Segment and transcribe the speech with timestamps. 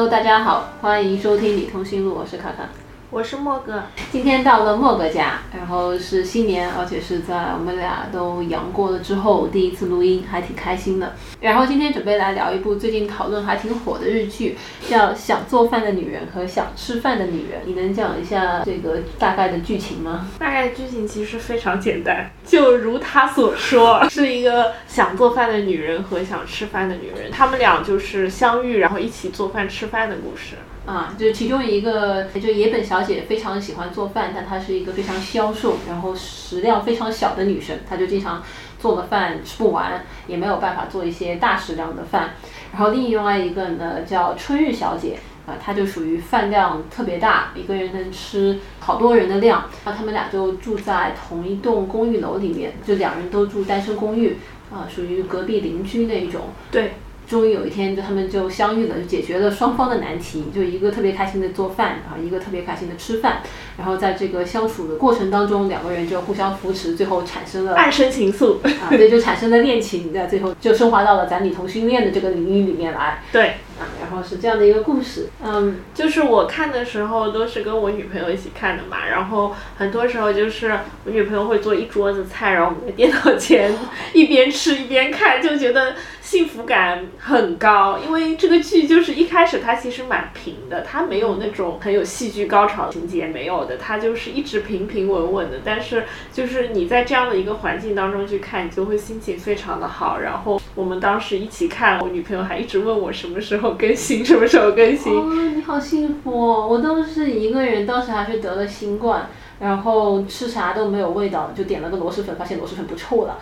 [0.00, 2.66] Hello，大家好，欢迎收听《你通讯录》，我是卡卡。
[3.12, 11.16] 我是莫哥，今天到了莫哥家，然后是新年，而且是在我们俩都阳过了之后第一次录音，还挺开心的。
[11.40, 14.56] 然后今天准备来聊一部最近讨论还挺火的日剧，
[14.88, 17.62] 叫《想做饭的女人和想吃饭的女人》。
[17.66, 20.28] 你能讲一下这个大概的剧情吗？
[20.38, 30.54] 大概剧情其实非常简单，就如他所说， 是一个想做饭的女人和想吃饭的女人，他们俩就是相遇，然后一起做饭吃饭的故事。
[30.90, 38.42] 啊，就其中一个，就野本小姐非常喜欢做饭，但她是一个非常消瘦，然后食量非常小的女生，她就经常
[38.76, 42.30] 做的饭吃不完，也没有办法做一些大食量的饭。
[42.72, 45.16] 然后另外一个呢叫春日小姐，
[45.46, 49.62] 啊，她就属于饭量特别大，一个人能吃好多人的量。
[49.84, 54.36] 然后他们俩就住在同一栋公寓楼里面，就两人都住单身公寓，
[54.72, 56.46] 啊，属于隔壁邻居那一种。
[56.72, 56.94] 对。
[57.30, 60.46] 终于有一天，就他们就相遇了，就解决了双方的难题。
[60.52, 63.40] 就一个特别开心的做饭，然后一个特别开心的吃饭。
[63.78, 70.12] 然后在这个相处的过程当中，两个人就互相扶持，最后产生了暗生情愫啊，对，就产生了恋情。
[70.12, 73.22] 在最后 就升华到了咱女同性恋的这个领域里面来。
[73.30, 73.52] 对。
[73.98, 83.74] 然后是这样的一个故事，嗯，就是我看的时候都是跟我女朋友一起看的嘛，然后很多时候就是我女朋友会做一桌子菜，然后我们在电脑前
[84.12, 85.94] 一边吃一边看，就觉得
[86.30, 87.98] 幸福感很高。
[87.98, 95.58] 因为这个剧就是一开始它其实蛮平的，它没有那种很有戏剧高潮情节没有的，它就是一直平平稳稳的。
[95.64, 100.20] 但是就是你在这样的一个环境当中去看，你就会心情非常的好。
[100.20, 103.70] 然后我们当时一起看，我女朋友还一直问我什么时候。
[103.80, 105.10] 更新什么时候更新？
[105.10, 106.68] 哦，你好幸福哦！
[106.68, 113.38] 我都是一个人，当时还是得了新冠，然后吃啥都没有味道，就点了个螺蛳粉，发现螺蛳粉不臭了，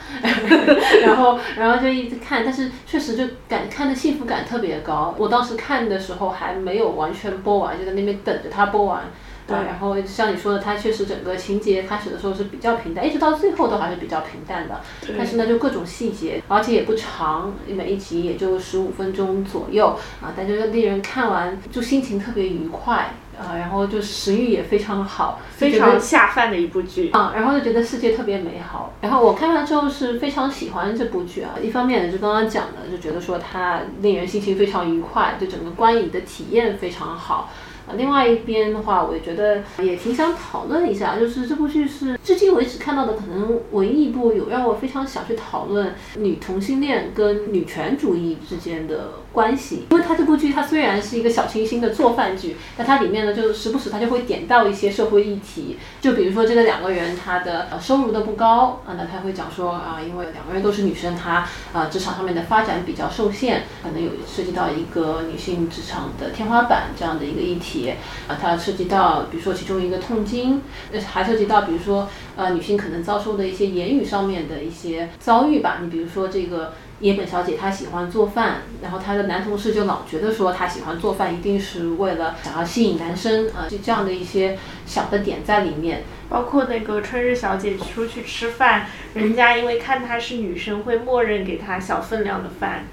[1.02, 5.14] 然后然后就一直看，但是确实就感看的幸福感特别高。
[5.16, 9.04] 我当时看的时候还没有完全播完，就在那边等着它播完。
[9.46, 14.78] 对，然后像你说的，它确实整个情节开始的时候是比较平淡，一直到最后都还是比较平淡的。
[15.16, 28.92] 但是呢，就各种细节，而且也不长，每一集也就十五分钟左右啊，但就是令人看完就心情特别愉快啊，然后就食欲也非常好，非常下饭的一部剧啊，然后就觉得世界特别美好。
[29.00, 37.50] 然后我看完之后是非常喜欢这部剧啊，一方面呢就刚刚讲的，就觉得说它令人心情非常愉快，就整个观影的体验非常好。
[37.96, 49.84] 另外一边的话，我也觉得也挺想讨论一下，就是这部剧是至今为止看到的可能唯一一部有让我非常想去讨论女同性恋跟女权主义之间的关系。
[49.90, 67.94] 因为它这部剧它虽然是一个小清新的做饭剧，但它里面呢就时不时它就会点到一些社会议题，就比如说这个两个人他的收入都不高啊，那他会讲说啊，因为两个人都是女生，她啊职场上面的发展比较受限，可能有涉及到一个女性职场的天花板这样的一个议题。
[68.26, 70.62] 啊，它涉及到，比如说其中一个痛经，
[71.06, 75.78] 还涉及到，比如说，呃，女性可能遭受的一些言语上面的一些遭遇吧。
[75.82, 86.02] 你比如说这个野本小姐，她喜欢做饭，然后她的男同事就老觉得说她喜欢做饭一定是为了想要吸引男生啊，就这样的一些小的点在里面。
[86.28, 92.84] 包括那个春日小姐出去吃饭，人家因为看她是女生，会默认给她小分量的饭。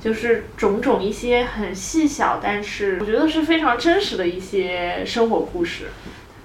[0.00, 5.86] 就是种种一些很细小，但是我觉得是非常真实的一些生活故事。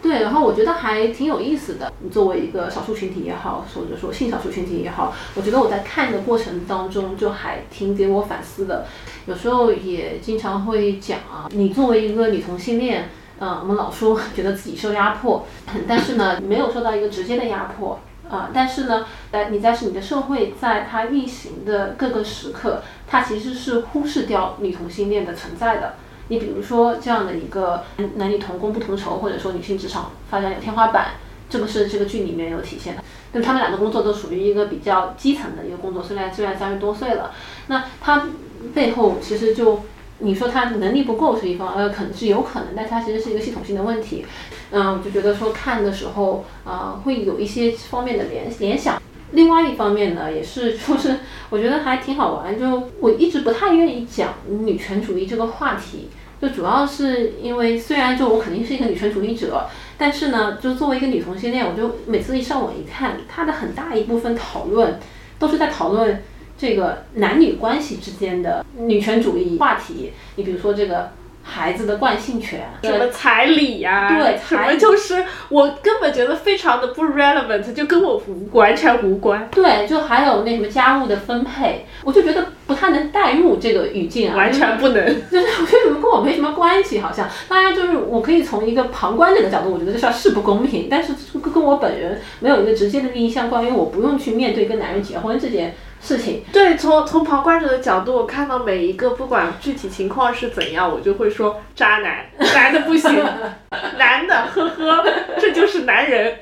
[0.01, 1.91] 对，然后我觉得还挺有意思的。
[1.99, 8.85] 你作为一个少数群体也好，或者说性少数群体也好，我觉得我在看的过程当中就还挺给我反思的。
[9.25, 15.45] 有时候也经常会讲啊，你作为一个女同性恋，嗯，我们老说觉得自己受压迫，
[15.87, 17.99] 但是呢，没有受到一个直接的压迫。
[18.29, 25.95] 啊，但是呢，呃，你在是你的社会，在它运行的各个时刻，它其实是忽视掉女同性恋的存在的。
[26.29, 27.83] 你比如说这样的一个
[28.15, 31.15] 男女同工不同酬，或者说女性职场发展有天花板，
[31.49, 33.03] 这个是这个剧里面有体现的。
[33.33, 37.33] 但他们俩的工作都属于一个比较基层的一个工作，虽然虽然三十多岁了，
[37.67, 38.27] 那他
[38.73, 39.81] 背后其实就。
[40.21, 44.25] 你说他能力不够是一方，呃，可能是有可能，但他其实是一个系统性的问题。
[44.71, 49.01] 嗯，我就觉得说看的时候，啊，会有一些方面的联联想。
[49.31, 51.19] 另外一方面呢，也是就是
[51.49, 52.59] 我觉得还挺好玩。
[52.59, 56.09] 就我一直不太愿意讲女权主义这个话题，
[56.41, 64.99] 就主要是因为虽然就我肯定是一个女权主义者，但是呢，就作为一个女同性恋，我就每次一上网一看，它的很大一部分讨论
[65.37, 66.23] 都是在讨论。
[66.61, 85.03] 这个男女关系之间的女权主义话题，你比如说这个孩子的惯性权，什么彩礼呀、对什么就是我根本觉得非常的不 relevant，就跟我无，完全无关，对，就还有那什么家务的分配，我就觉得不太能代入这个语境啊，完全不能。
[85.31, 96.43] 就是我觉得怎么跟我没什么关系，好像当然就是我可以从一个旁观者的角度，我觉得这事儿是不公平，但是这跟我本人没有一个直接的利益相关，因为我不用去面对跟男人结婚这件事情。
[96.53, 103.11] 对，从从旁观者的角度，我看到每一个不管具体情况是怎样，我就会说渣男，男的不行，
[103.97, 105.03] 男的，呵呵，
[105.41, 106.35] 这就是男人，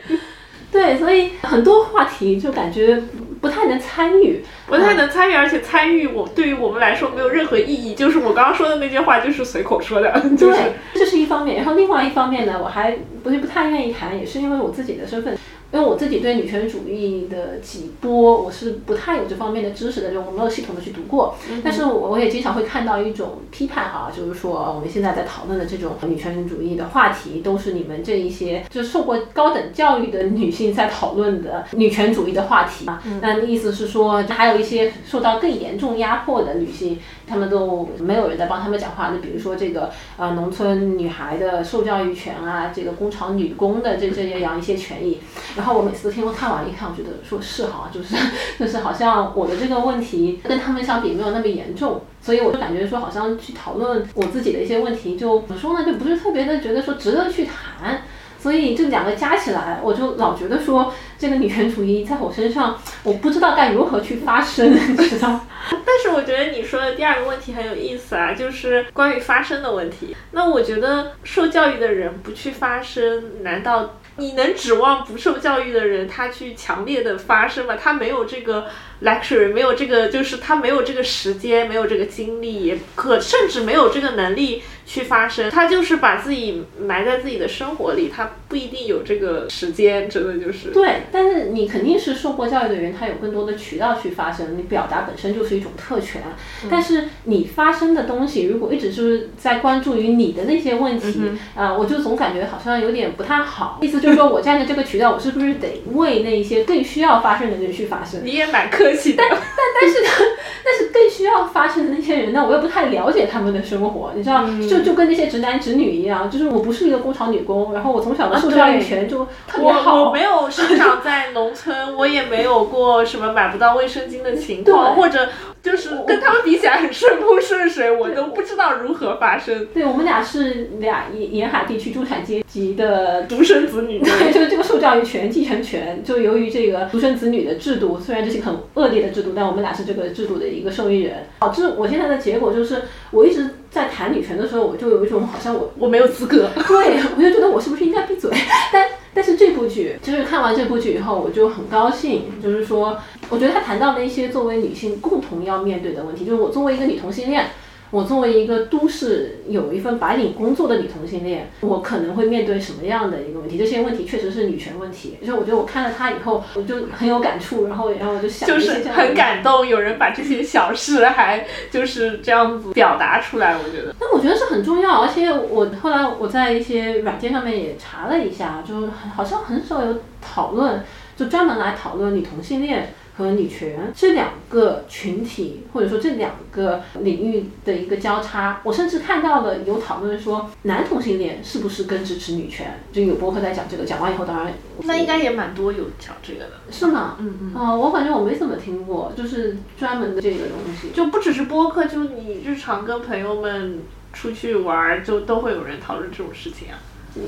[0.70, 3.02] 对，所以很多话题就感觉
[3.42, 7.96] 不太能参与，不太能参与，而且参与我对于我们来说没有任何意义。
[7.96, 11.58] 就是我刚刚说的那句话，就是随口说的， 就是对，这是一方面。
[11.58, 15.38] 然后另外一方面呢，我还不是不太愿意谈，也是因为我自己的身份，
[15.72, 21.36] 因为我自己对女权主义的几波，我是不太有这方面的知识的，就我没有系统的去读过。
[21.64, 33.04] 但是我我也经常会看到一种批判哈，就是说我们现在在讨论的这种女权主义的话题，都是你们这一些就是受过高等教育的女性在讨论的女权主义的话题啊。
[33.22, 36.98] 那意思是说，还有一些受到更严重压迫的女性，
[37.28, 39.10] 他们都没有人在帮他们讲话。
[39.10, 45.20] 那比如说这个呃农村女孩的受教育权啊，这个工厂女工的这这样一些权益。
[45.56, 48.16] 然后我每次都听我看完一看，我觉得说是哈，就是
[48.58, 58.02] 就是好像我的这个问题跟他们相比没有那么严重，所以我就感觉说好像去讨论我自己的一些问题，就怎么说呢，就不是特别的觉得说值得去谈。
[58.40, 65.42] 所以这两个加起来，我就老觉得说这个女权主义在我身上，我不知道该如何去发声， 你知道？
[65.70, 70.16] 但是我觉得你说的第二个问题很有意思啊，就是关于发声的问题。
[70.32, 77.76] 那我觉得受教育的人不去发声，难道你能指望不受教育的人他去强烈的发声吗？
[77.76, 78.68] 他没有这个
[79.04, 85.52] luxury，没有这个，就是他没有这个时间，没有这个精力，可甚至没有这个能力去发声。
[85.52, 90.70] 他就是把自己埋在自己的生活里，他不一定有这个时间，真的就是。
[90.70, 96.22] 对，但是你肯定是受过教育的人，他有更多的渠道去发声，你表达本身就是一种特权。
[96.70, 101.22] 但是你发声的东西，如果一直就是在关注于你的那些问题，
[101.54, 103.80] 啊、我就总感觉好像有点不太好。
[103.82, 108.22] 意思就是说我站在这个渠道，我是不是得为那一些更需要发声的人去发声？
[108.24, 109.24] 你也蛮客气的。
[109.28, 109.38] 但
[109.80, 110.08] 但是呢，
[110.64, 120.04] 但是更需要发声的那些人呢，我又不太了解他们的生活，你知道，就就跟那些直男直女一样，就是我不是一个工厂女工，然后我从小的受教育权就特别我好。
[120.04, 125.30] 我没有生长在农村，我也没有过什么买不到卫生巾的情 况，或者
[125.70, 129.68] 就是跟他们比起来很顺风顺水，我都不知道如何发声。
[129.74, 146.50] 对我们俩是俩沿沿海地区中产阶级的独生子女，对，就是这个受教育权、继承权，就由于这个独生子女的制度，虽然这是一个很恶劣的制度，但我们俩是这个制度的一个受益人，导致我现在的结果就是，我一直在谈女权的时候，我就有一种好像我我没有资格。
[146.68, 148.32] 对，我就觉得我是不是应该闭嘴？
[148.72, 148.86] 但
[149.18, 152.96] 但是这部剧，就是看完这部剧以后，我就很高兴，就是说，
[153.32, 157.48] 我觉得他谈到了一些作为女性共同要面对的问题，就是我作为一个女同性恋。
[157.90, 163.58] 我作为一个都市有一份白领工作的女同性恋，我可能会面对什么样的一个问题？
[163.58, 165.18] 这些问题确实是女权问题。
[165.22, 173.96] 就是我觉得我看了它以后，我就很有感触，然后然后我就想就是很感动，有人把这些小事还就是这样子表达出来，我觉得。
[174.00, 180.84] 但我觉得是很重要，而且我后来我在一些软件上面也查了一下，就很好像很少有讨论，
[181.16, 188.62] 就专门来讨论女同性恋和女权这两个群体，或者说这两个领域的一个交叉。
[188.64, 192.80] 我甚至看到了有讨论说，男同性恋是不是更支持女权？
[192.94, 196.52] 就有博客在讲这个，讲完以后当然那应该也蛮多有讲这个的。
[196.70, 197.18] 是吗？
[197.20, 197.54] 嗯嗯。
[197.56, 200.90] 哦、我感觉我没怎么听过，就是专门的这个东西。
[200.94, 203.80] 就不只是播客，就你日常跟朋友们
[204.14, 206.78] 出去玩儿，就都会有人讨论这种事情啊。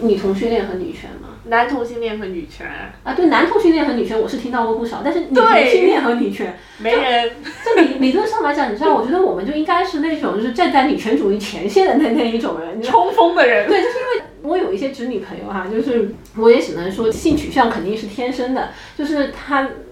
[0.02, 1.30] 女同性恋和女权吗？
[1.46, 2.68] 男同性恋和女权，
[3.04, 7.32] 啊，对，男同性恋和女权我是听到过不少，但是女同性恋和女权，没人。
[7.66, 13.68] 这理理论上来讲，你知道，我觉得我们就应该是那种就是站在女权主义前线的那那一种人，冲锋的人。
[13.68, 19.32] 对，就是因为我有一些直女朋友哈，就是我也只能说性取向肯定是天生的，就是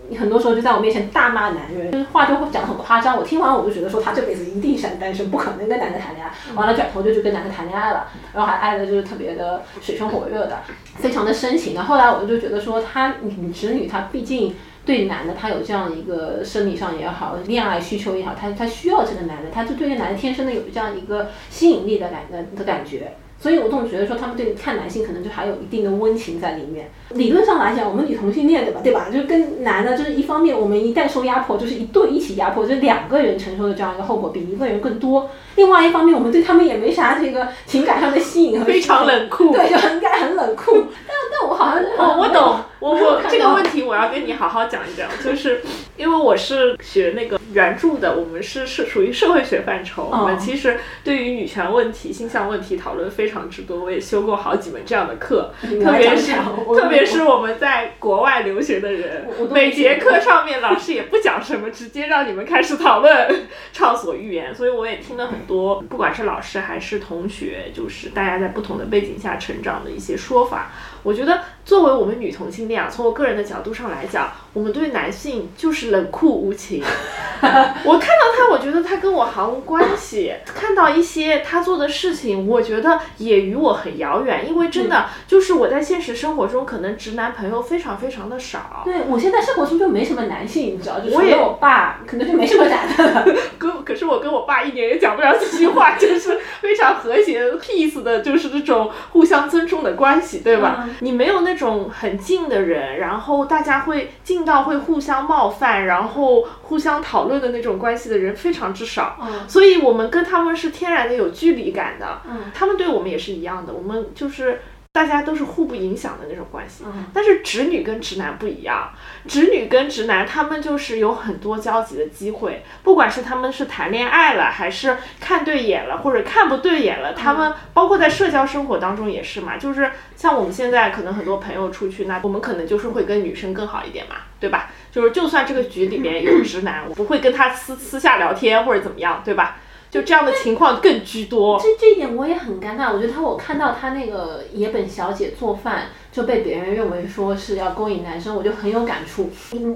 [0.09, 3.17] 你很多时候就在我面前大骂男人，就是话就会讲得很夸张。
[3.17, 6.31] 我听完我就觉得说她这辈子一定是单身，不可能跟男的谈恋爱。
[6.53, 10.59] 完了转头就去跟男的谈恋爱了，然后还爱的就是特别的水深火热的，
[10.95, 11.75] 非常的深情。
[11.75, 14.55] 的后来我就觉得说她女直女她毕竟。
[14.87, 23.11] 对男的，他有这样一个生理上也好，恋爱需求也好，他他需要这个男的，他就对这男的天生的有这样一个吸引力的感的的感觉。
[23.37, 26.89] 所以我总觉得说他们对看男性可能就还有一定的温情在里面。
[27.09, 28.81] 理论上来讲，我们女同性恋对吧？
[28.83, 29.07] 对吧？
[29.11, 35.29] 就是跟男的，就是一方面我们一旦受压迫，就是一对一起压迫，就两个人承受的这样一个后果比一个人更多。
[35.55, 40.73] 另外一方面，我们对他们也没啥这个情感上的吸引和非常冷酷，对，就应该很冷酷。
[41.07, 45.61] 但但我好像我我懂，我我这个问题我要跟你好好讲一讲，就是
[45.95, 70.71] 因为我是学那个原著的，我们是是属于社会学范畴，我们其实对于女权问题、性向问题讨论非常之多，我也修过好几门这样的课，特别是特别是我们在国外留学的人，每节课上面老师也不讲什么，直接让你们开始讨论，畅所欲言，所以我也听了很多，不管是老师还是同学，就是大家在不同的背景下成长的一些说法。
[71.07, 76.83] 我觉得作为我们女同性恋啊，从我个人的角度上来讲，我们对男性就是冷酷无情。
[77.39, 84.49] 我看到他，我觉得他跟我毫无关系；看到一些他做的事情，我觉得也与我很遥远。
[84.49, 88.81] 因为真的就是我在现实生活中，可能直男朋友非常非常的少。
[88.83, 93.33] 对我现在生活中就没什么男性，你知道，就除了我爸，可能就没什么男的。
[93.57, 100.89] 跟可是我跟我爸一点也讲不了几句话，就是非常和谐 peace 的，就是这种互相尊重的关系，对吧？
[100.99, 109.17] 你没有那种很近的人，然后大家会近到会互相冒犯，然后互相讨论的那种关系的人非常之少。
[109.21, 112.21] 嗯，所以我们跟他们是天然的有距离感的。
[112.27, 114.61] 嗯，他们对我们也是一样的，我们就是
[114.97, 116.83] 大家都是互不影响的那种关系。
[116.87, 118.89] 嗯，但是直女跟直男不一样，
[119.27, 134.71] 直女跟直男他们就是有很多交集的机会，不管是他们是谈恋爱了，还是看对眼了，或者看不对眼了，他们包括在社交生活当中也是嘛，就是像我们现在可能很多朋友出去，那我们可能就是会跟女生更好一点嘛，对吧？
[134.91, 139.57] 就是就算这个局里面有直男，我不会跟他私私下聊天或者怎么样，对吧？
[139.89, 141.59] 就这样的情况更居多。
[141.59, 142.93] 这这一点我也很尴尬。
[142.93, 149.29] 我觉得他，我看到他那个野本小姐做饭就被别人认为说是要勾引男生，我就很有感触。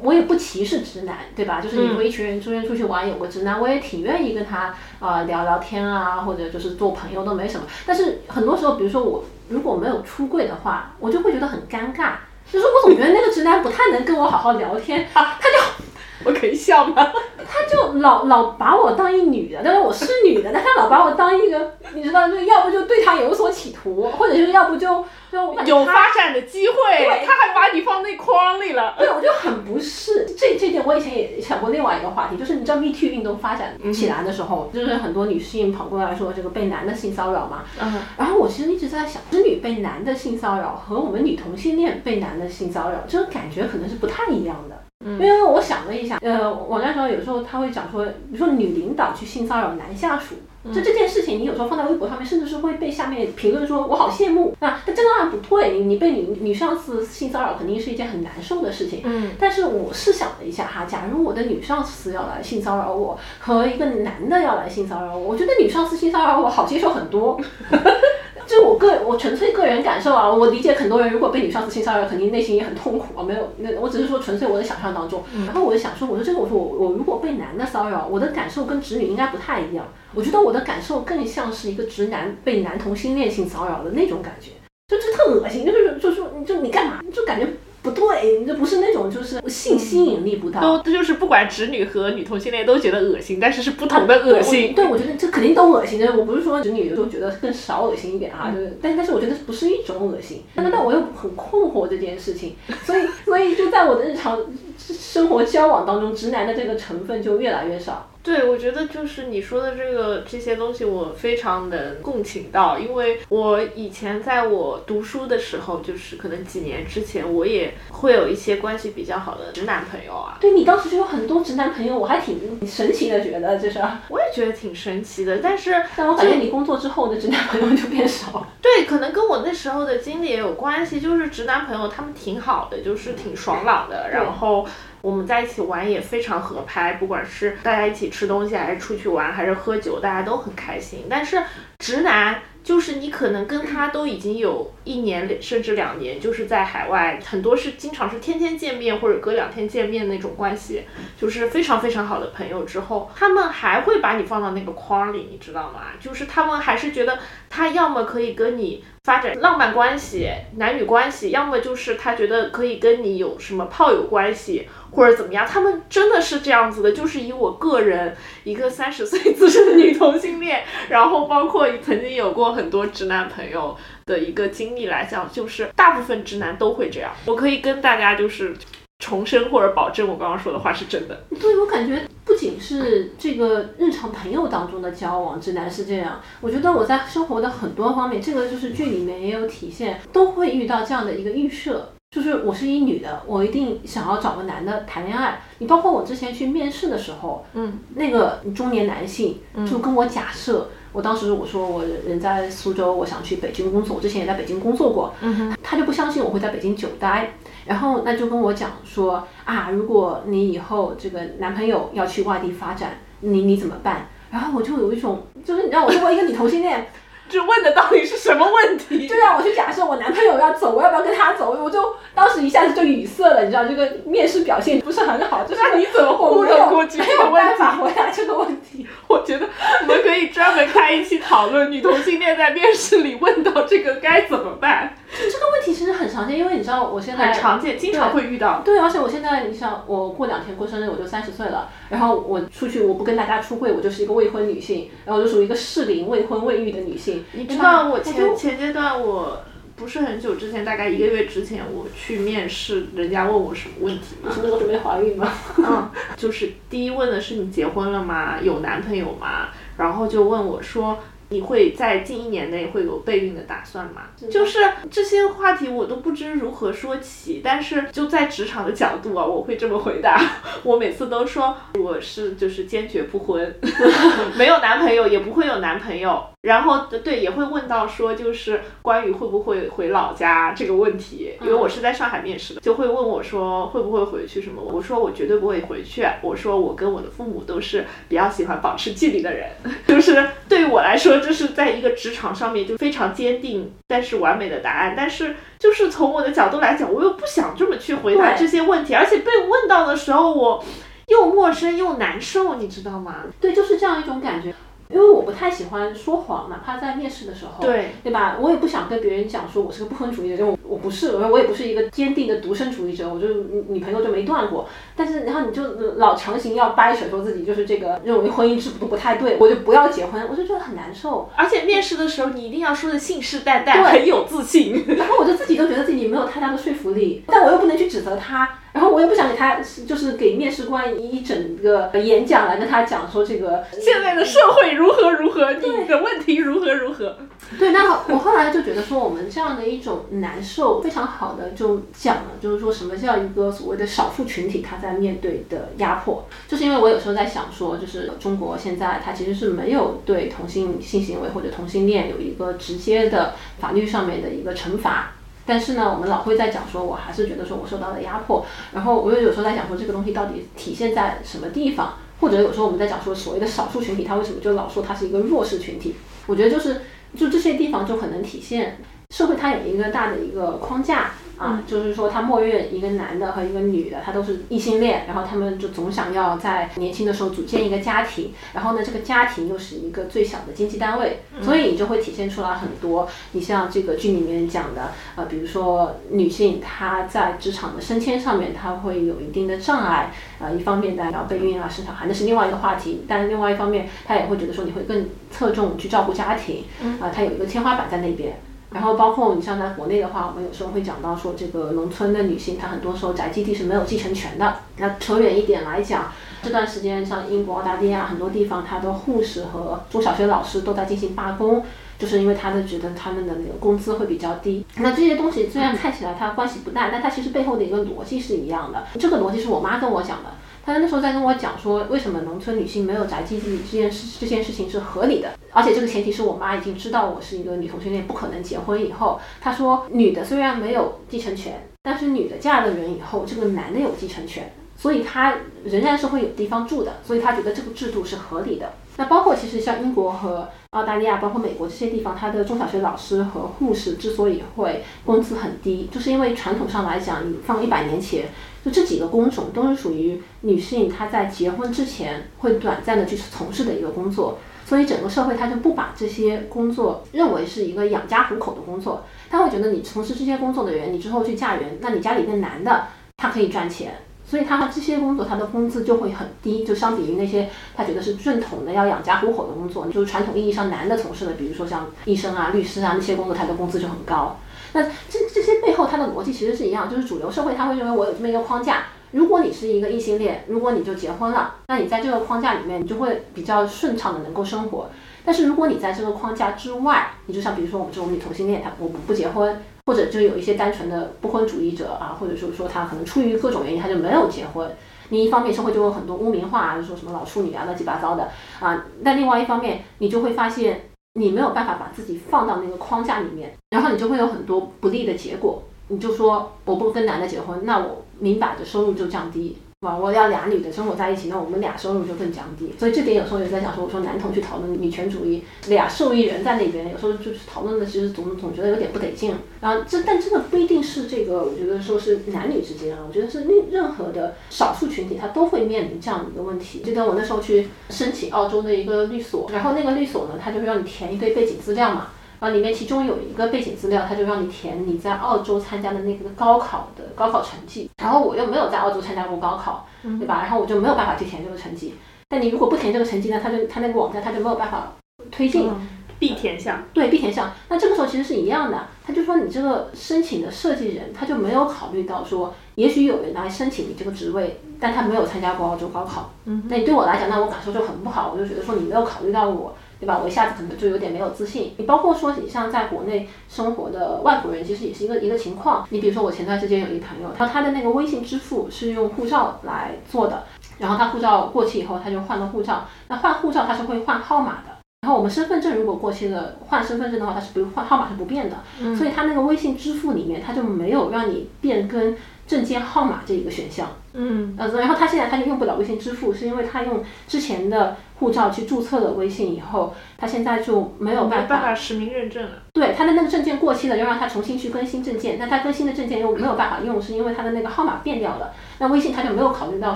[0.04, 1.62] 我也不歧视直男，对吧？
[1.62, 7.66] 就是你说一群人出去出去玩，有个直男，我也挺愿意跟他啊聊聊天啊，或者就是做朋友都没什么。
[7.86, 12.14] 但是很多时候，比如说我如果没有出柜的话，我就会觉得很尴尬。
[12.52, 15.91] 就是我总觉得那个直男不太能跟我好好聊天啊，他就。
[16.24, 17.12] 我可以笑吗？
[17.38, 28.96] 他就老老把我当一女的，但是我是女的，但他老把我当一个， 你知道，就要不就对他有所企图，或者是要不就就有发展的机会，他还把你放那框里了。
[28.98, 30.26] 对，我就很不适。
[30.38, 37.64] 这这点我以前也想过另外一个话题，就是你知道 Me Too 运动发展起来的时候，就是很多女性跑过来说这个被男的性骚扰嘛。
[37.82, 38.02] 嗯。
[38.18, 44.78] 然后我其实一直在想，直女被男的性骚扰和我们女同性恋被男的性骚扰，这个感觉可能是不太一样的。
[45.04, 50.36] 因为我想了一下，呃，网站上有时候他会讲说，比如说女领导去性骚扰男下属，
[50.72, 54.56] 就这件事情，你有时候放在微博上面，甚至是会被下面评论说我好羡慕。
[54.60, 59.02] 那但这当然不对，你你被女女上司性骚扰肯定是一件很难受的事情。
[59.04, 59.32] 嗯。
[59.40, 67.40] 但是我是想了一下哈，假如我的女上司要来性骚扰我，和一个男的要来性骚扰我，我觉得女上司性骚扰我好接受很多。
[68.52, 73.24] 这是我个我纯粹个人感受啊，我理解很多人如果被女上司性骚扰，肯定内心也很痛苦啊。
[73.24, 75.24] 没有，那我只是说纯粹我的想象当中。
[75.46, 79.86] 然后我就想说，我说这个，我说我我如果被男的骚扰，我的感受跟直女应该不太一样。
[80.14, 84.52] 我觉得我的感受更像是一个直男被男同性恋性骚扰的那种感觉，
[84.90, 87.48] 就就特恶心，就是就是就你干嘛，就感觉。
[87.84, 94.76] 不对，你这不是那种就是性吸引力不大，都就是不管直女和女同性恋都觉得恶心，但是是不同的恶心。
[94.76, 96.16] 对，我觉得这肯定都恶心的。
[96.16, 100.44] 我不是说直女就觉得更少恶心一点哈，就是但但是我觉得不是一种恶心。
[100.54, 104.40] 但但我又很困惑这件事情，所以所以就在我的日常
[104.78, 108.11] 生活交往当中，直男的这个成分就越来越少。
[108.24, 120.38] 对，我觉得就是你说的这个这些东西，我非常能共情到，因为我以前在我读书的时候，就是可能几年之前，我也会有一些关系比较好的直男朋友啊。
[120.40, 122.38] 对你当时就有很多直男朋友，我还挺
[122.68, 123.80] 神奇的，觉得就是。
[124.10, 128.48] 我也觉得挺神奇的，但是但我感觉你工作之后的直男朋友就变少了。
[128.62, 134.68] 对，可能跟我那时候的经历也有关系，就是直男朋友他们挺好的，就是挺爽朗的，然后。
[135.02, 141.08] 我们在一起玩也非常合拍，不管是大家一起吃东西，还是出去玩，还是喝酒，大家都很开心。
[141.10, 141.42] 但是
[141.80, 150.84] 直男就是你可能跟他都已经有一年甚至两年，就是在海外，很多是经常是天天见面或者隔两天见面那种关系，
[151.20, 152.64] 就是非常非常好的朋友。
[152.64, 155.88] 之后他们还会把你放到那个框里，你知道吗？
[156.00, 165.48] 就是他们还是觉得他要么可以跟你发展浪漫关系、男女关系，要么就是他觉得可以跟你有什么炮友关系，或者怎么样。
[165.48, 177.12] 他们真的是这样子的，就是以我个人一个三十岁资深的女同性恋，然后包括曾经有过很多直男朋友的一个经历来讲，就是大部分直男都会这样。
[177.26, 178.56] 我可以跟大家就是
[179.00, 181.24] 重申或者保证，我刚刚说的话是真的。
[181.40, 186.22] 对我感觉不仅是这个日常朋友当中的交往，直男是这样。
[186.40, 195.42] 我觉得我在生活的很多方面，这个就是剧里面也有体现，都会遇到这样的一个预设，就是我是一女的，我一定想要找个男的谈恋爱。
[195.58, 207.34] 你包括我之前去面试的时候，嗯，那个中年男性就跟我假设，我当时我说我人在苏州，我想去北京工作，我之前也在北京工作过，嗯，他就不相信我会在北京久待。
[207.66, 214.08] 然后那就跟我讲说啊，如果你以后这个男朋友要去外地发展，你你怎么办？
[214.32, 216.88] 然后我就有一种，就是你知道，我作为一个女同性恋，
[217.32, 219.08] 这问的到底是什么问题？
[219.08, 221.52] 就让我去假设我男朋友要走，我要不要跟他走？
[221.52, 227.78] 我就当时一下子就语塞了，你知道，这个面试表现不是很好，就是那你怎么糊我没有弄过去没有办法？
[227.78, 228.86] 回答这个问题。
[229.08, 229.48] 我觉得
[229.82, 238.62] 我们可以专门开一期讨论女同性恋在面试里问到这个该怎么办，就这个问题其实很常见，因为你知道我现在很常见，经常会遇到。
[238.64, 241.70] 对，而且我现在，你想，我过两天过生日，我就三十岁了。
[241.90, 247.26] 然后我出去，我不跟大家出柜，我就是一个未婚女性，然后我就属于一个适龄未婚未育的女性。
[247.34, 249.44] 你知道我前前阶段我
[249.76, 254.32] 不是很久之前，大概一个月之前，我去面试，人家问我什么问题吗？
[254.34, 255.32] 什么时候准备怀孕吗？
[255.58, 258.40] 嗯，就是第一问的是你结婚了吗？
[258.42, 259.50] 有男朋友吗？
[259.78, 260.98] 然后就问我说。
[261.32, 264.04] 你会在近一年内会有备孕的打算吗？
[264.30, 264.60] 就是
[264.92, 270.22] 这些话题我都不知如何说起，但是就在职场的角度啊，我会这么回答。
[270.64, 273.56] 我每次都说我是就是坚决不婚，
[274.38, 276.24] 没有男朋友也不会有男朋友。
[276.42, 284.60] 然后对也会问到说就是关于会不会回老家这个问题，因为我是在上海面试的，就会问我说会不会回去什么？
[284.60, 286.04] 我说我绝对不会回去。
[286.24, 289.52] 我说我跟我的父母都是比较喜欢保持距离的人，
[289.86, 294.96] 就是对于我来说，这是在一个职场上面就非常坚定但是完美的答案。
[294.98, 300.66] 但是就是从我的角度来讲，我又不想这么去回答这些问题，而且被问到的时候我
[301.06, 303.18] 又陌生又难受，你知道吗？
[303.40, 304.52] 对，就是这样一种感觉。
[304.94, 308.38] 因为我不太喜欢说谎，哪怕在面试的时候，对对吧？
[308.40, 314.68] 我也不想跟别人讲说我是个不婚主义者，我我不是，我也不是一个坚定的独身主义者，我就女女朋友就没断过。
[314.96, 315.64] 但是然后你就
[315.98, 321.30] 老强行要掰扯说自己就是这个认为婚姻制度不太对，我就不要结婚，我就觉得很难受。
[321.36, 324.86] 而且面试的时候，你一定要说的信誓旦旦，很有自信。
[324.98, 337.18] 然后我就自己都觉得自己没有太大的说服力，但我又不能去指责他，然后我也不想给他就是给面试官一整个演讲来跟他讲说这个现在的社会如何如何，你的问题如何如何。
[337.60, 355.16] 对，那我后来就觉得说，我们这样的一种难受，非常好的就讲了，就是说什么叫一个所谓的少数群体他在面对的压迫，就是因为我有时候在想说，就是中国现在它其实是没有对同性性行为或者同性恋有一个直接的法律上面的一个惩罚。
[355.46, 365.96] 但是呢，我们老会在讲说，我还是觉得说我受到了压迫，然后我又有时候在讲说这个东西到底体现在什么地方，或者有时候我们在讲说所谓的少数群体，他为什么就老说他是一个弱势群体？
[366.28, 366.82] 我觉得就是
[367.16, 368.78] 就这些地方就很能体现
[369.12, 383.10] 社会它有一个大的一个框架啊，就是说它默认一个男的和一个女的，他都是异性恋，然后他们就总想要在年轻的时候组建一个家庭，然后呢，这个家庭又是一个最小的经济单位，所以你就会体现出来很多。
[383.32, 396.64] 你像这个剧里面讲的，呃，比如说女性她在职场的升迁上面，她会有一定的障碍，呃，一方面当然要备孕啊、生小孩，那是另外一个话题，但另外一方面，她也会觉得说你会更侧重去照顾家庭，
[397.02, 398.40] 啊、她有一个天花板在那边。
[398.72, 404.60] 然后包括你像在国内的话，我们有时候会讲到说，这个农村的女性，她很多时候宅基地是没有继承权的。
[404.78, 411.66] 那扯远一点来讲，这段时间像英国、澳大利亚很多地方，它的护士和中小学老师都在进行罢工，
[412.00, 414.66] 就是因为他们觉得他们的那个工资会比较低。
[414.78, 418.86] 那这些东西虽然看起来它关系不大，但它其实背后的一个逻辑是一样的。
[418.98, 420.32] 这个逻辑是我妈跟我讲的。
[420.66, 438.74] 他那时候在跟我讲说，为什么农村女性没有宅基地这件事，这件事情是合理的，而且这个前提是我妈已经知道我是一个女同性恋，不可能结婚以后，她说女的虽然没有继承权，但是女的嫁了人以后，这个男的有继承权，所以他仍然是会有地方住的，所以他觉得这个制度是合理的。
[438.98, 448.26] 那包括其实像英国和澳大利亚，包括美国这些地方，它的中小学老师和护士之所以会工资很低，就是因为传统上来讲，你放一百年前，
[448.64, 454.40] 就这几个工种都是属于女性她在结婚之前会短暂的去从事的一个工作。
[454.66, 462.86] 所以整个社会她就不把这些工作认为是一个养家糊口的工作，她会觉得你从事这些工作的人，你之后去嫁人，那你家里的男的
[463.18, 463.96] 他可以赚钱，
[464.32, 474.40] 所以他这些工作他的工资就会很低，就相比于那些他觉得是正统的要养家糊口的工作，就是传统意义上男的从事的，比如说像医生啊、律师啊那些工作，他的工资就很高。
[474.72, 478.84] 那这这些背后它的逻辑其实是一样，就是主流社会他会认为我有这么一个框架。
[479.12, 484.90] 如果你是一个异性恋，如果你就结婚了，那你在这个框架里面，你就会比较顺畅的能够生活。
[485.26, 494.70] 但是如果你在这个框架之外，你就像比如说我们这种女同性恋，她我不不结婚，或者就有一些单纯的不婚主义者啊，或者说说他可能出于各种原因他就没有结婚。
[495.10, 505.64] 你一方面社会就有很多污名化啊，就说什么老处女啊乱七八糟的啊，但另外一方面你就会发现你没有办法把自己放到那个框架里面，然后你就会有很多不利的结果。
[505.90, 510.12] 你就说我不跟男的结婚，那我明摆着收入就降低，网络？
[510.14, 512.72] 要俩女的生活在一起，那我们俩收入就更降低。
[512.78, 519.34] 所以这点有时候也在讲说，我说男同去讨论女权主义，俩受益人在那边，有时候就是讨论的其实总总觉得有点不得劲。
[519.60, 526.82] 然后这但这个不一定是这个，我觉得说是男女之间啊，我觉得是任任何的少数群体，他都会面临这样的一个问题。
[526.86, 532.10] 记得我那时候去申请澳洲的一个律所，然后那个律所呢，他就会让你填一堆背景资料嘛。
[532.42, 537.88] 啊，里面其中有一个背景资料，他就让你填你在澳洲参加的那个高考的高考成绩。
[538.02, 540.42] 然后我又没有在澳洲参加过高考，对吧？
[540.42, 541.94] 然后我就没有办法去填这个成绩。
[542.30, 544.94] 但你如果不填这个成绩呢，他就他那个网站他就没有办法
[545.30, 545.70] 推进。
[546.18, 546.84] 必填项。
[546.94, 547.52] 对，必填项。
[547.68, 556.32] 那这个时候其实是一样的，他就说你这个申请的设计人他就没有考虑到说，也许有人来申请你这个职位，但他没有参加过澳洲高考。
[556.46, 556.64] 嗯。
[556.68, 559.76] 那你对我来讲，那我感受就很不好，我就觉得说你没有考虑到我。
[560.02, 560.20] 对吧？
[560.22, 561.74] 我一下子可能就有点没有自信。
[561.78, 565.86] 你包括说，你像在国内生活的外国人，其实也是一个一个情况。
[565.92, 570.46] 你比如说，我前段时间有一朋友，他他的那个微信支付是用护照来做的，
[570.80, 572.88] 然后他护照过期以后，他就换了护照。
[573.10, 578.58] 那换护照他是会换号码的，然后我们身份证如果过期了，换身份证的话，它是不换号码是不变的。
[578.96, 582.16] 所以他那个微信支付里面，他就没有让你变更
[582.48, 583.88] 证件号码这一个选项。
[584.14, 592.52] 嗯，呃，然后他现在他就用不了微信支付，是因为他用之前的护照去注册了微信以后，他现在就没有办法实名认证了。
[592.72, 598.54] 对，他的那个证件过期了，要让他重新去更新证件，那他更新的证件又没有办法用，是因为他的那个号码变掉了。
[598.78, 599.96] 那微信他就没有考虑到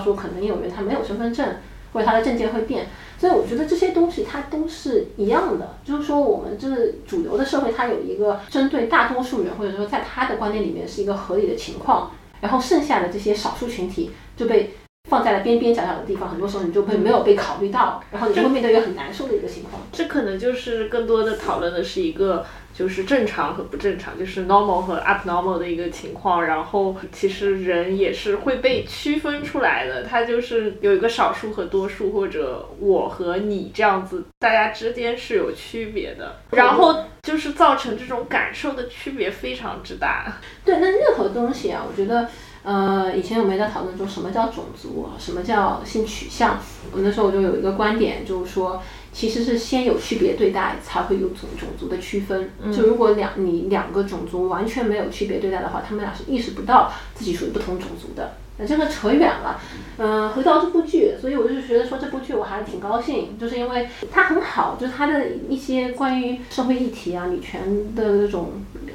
[0.00, 1.56] 说可能有人他没有身份证，
[1.92, 6.68] 或者他的证件会变，所以我觉得这些东西它都是一样的，就是说我们这
[7.06, 12.10] 主流的社会它有一个针对大多数人，或者说在他的观念里面是一个合理的情况。
[12.38, 14.74] 然后剩下的这些少数群体就被
[15.06, 19.80] 放在了边边角角的地方，很多时候你就会没有被考虑到，然后你就会面对一个很难受的一个情况。
[19.92, 22.44] 这可能就是更多的讨论的是一个。
[22.76, 26.44] 就是正常和不正常，就是 normal 和 abnormal 的一个情况。
[26.44, 36.36] 然后其实人也是会被区分出来的，他就是有一个少数和多数，或者我和你这样子，大家之间是有区别的。
[36.50, 40.36] 然后就是造成这种感受的区别非常之大。
[40.62, 42.28] 对，那任何东西啊，我觉得，
[42.66, 46.58] 呃，以前我们也在讨论说什么叫种族，什么叫性取向。
[46.92, 48.82] 我那时候我就有一个观点，就是说。
[49.12, 52.50] 其实是先有区别对待，才会有种种族的区分。
[52.70, 58.32] 就如果两你两个种族完全没有区别对待的话，他们俩是意识不到自己属于不同种族的。
[58.58, 59.58] 那这个扯远了。
[59.96, 68.50] 嗯，回到这部剧，所以我就觉得说这部剧我还是挺高兴，就是因为它很好，就是它的一些关于社会议题啊、女权的那种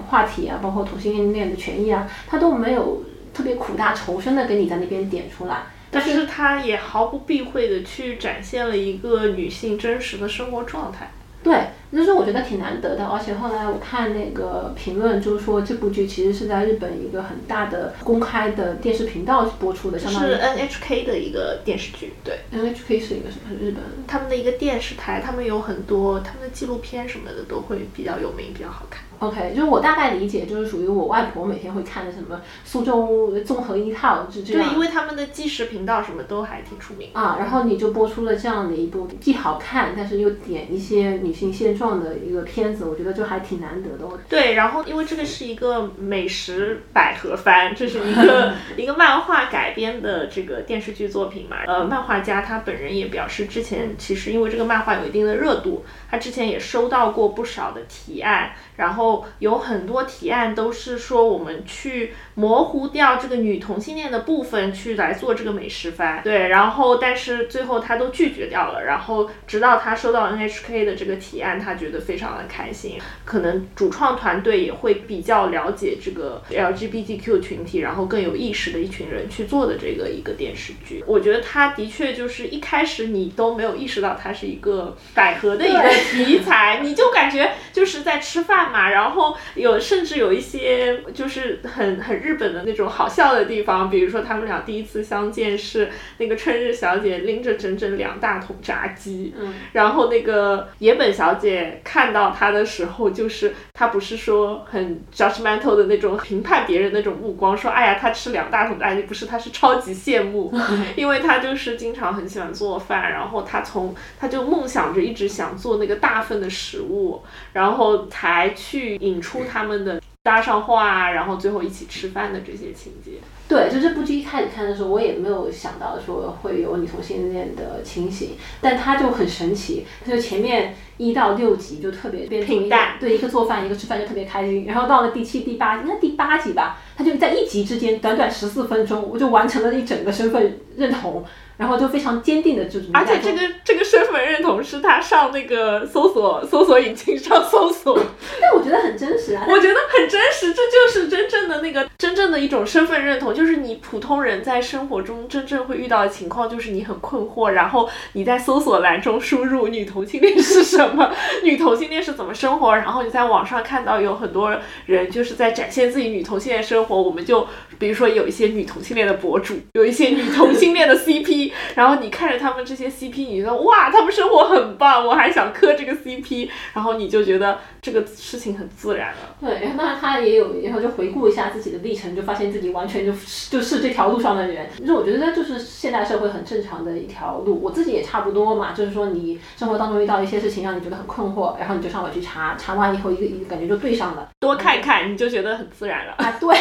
[0.10, 3.02] 话题啊，包括同性恋的权益啊，它都没有
[3.34, 5.64] 特别苦大仇深的给你在那边点出来。
[5.92, 11.12] 但是他也毫不避讳的去展现了一个女性真实的生活状态。
[11.44, 13.06] 对，就是我觉得挺难得的。
[13.06, 22.14] 而且后来我看那个评论，就是说这部剧其实是在日本一个很大的公开的电视频道播出的，相当于是 NHK 的一个电视剧。
[22.24, 23.56] 对，NHK 是一个什么？
[23.60, 29.04] 日本他们的一个电视台，他们有很多他们的纪录片什么的都会比较有名，比较好看。
[29.20, 34.68] OK，就是我大概理解，就是属于我外婆每天会看的什么苏州综合一套，就这样。
[34.68, 37.36] 对，因为他们的纪实频道什么都还挺出名啊。
[37.38, 44.06] 然后你就播出了这样的一部既好看，但是又点一些女性现状的一个片子，我觉得就还挺难得的。
[44.30, 51.58] 对，然后因为这个是一个美食百合番，这是一个 一个漫画改编的这个电视剧作品嘛。
[51.66, 58.52] 呃，漫画家他本人也表示，之前其实因为这个漫画有一定的热度，他之前也收到过不少的提案。
[58.78, 66.22] 然后有很多提案都是说我们去模糊掉这个女同性恋的部分去来做这个美食番。
[66.24, 68.84] 对，然后但是最后他都拒绝掉了。
[68.84, 73.00] 然后直到他收到 NHK 的这个提案，他觉得非常的开心。
[73.24, 81.04] 可能主创团队也会比较了解这个 LGBTQ 群体，然后更有意识的一群人去做的这个一个电视剧。
[81.06, 88.90] 我觉得他的确就是一开始你都没有意识到它是一个百合的一个题材，你就感觉就是在吃饭嘛。
[88.90, 110.54] 然后有甚至有一些就是很很日本的那种好笑的地方，比如说他们俩第一次相见是那个春日小姐拎着整整两大桶炸鸡，嗯，然后那个野本小姐看到他的时候，就是她不是说很 judgmental 的那种评判别人那种目光，说哎呀他吃两大桶炸鸡，不是，他是超级羡慕，
[110.96, 123.14] 因为他就是经常很喜欢做饭，然后他从他就梦想着一直想做那个大份的食物，然后才去引出他们的搭上话，然后最后一起吃饭的这些情节。
[123.48, 141.26] 对，就这部剧一开始看的时候，我也没有想到说会有女同性恋的情形，但它就很神奇，它就前面一到六集就特别平淡，对，一个做饭，一个吃饭就特别开心，然后到了第七、第八，应该第八集吧，它就在一集之间短短十四分钟，我就完成了一整个身份认同。
[141.62, 147.96] 然后就非常坚定的就，而且这个这个身份认同是他上那个搜索搜索引擎上搜索，
[148.42, 161.14] 但我觉得很真实啊，我觉得很真实，这就是真正的那个真正的一种身份认同，就是你普通人在生活中真正会遇到的情况，就是你很困惑，然后你在搜索栏中输入女同性恋是什么，
[161.46, 167.48] 女同性恋是怎么生活，然后你在网上看到有很多人就是在展现自己女同性恋生活，我们就
[167.78, 171.51] 比如说有一些女同性恋的博主，有一些女同性恋的 CP。
[171.76, 179.36] 然后你看着他们这些 CP，你觉得哇，他们生活很棒，我还想磕这个 CP，然后你就觉得这个事情很自然了。
[179.40, 183.12] 对，然后当然他也有，然后就回顾一下自己的历程，就发现自己完全就
[183.50, 184.68] 就是这条路上的人。
[184.80, 188.72] 就是我觉得就是现代社会很正常的一条路，我自己也差不多嘛。
[188.74, 196.14] 就是说你生活当中遇到一些事情让你觉得很困惑，然后你就上网去查，查完以后一个一个感觉就对上了，多看一看你就觉得很自然了。
[196.18, 196.56] 啊，对，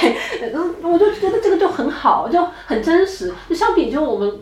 [0.53, 3.33] 嗯，我就觉得这个就很好，就很真实。
[3.48, 4.40] 就相比就我们。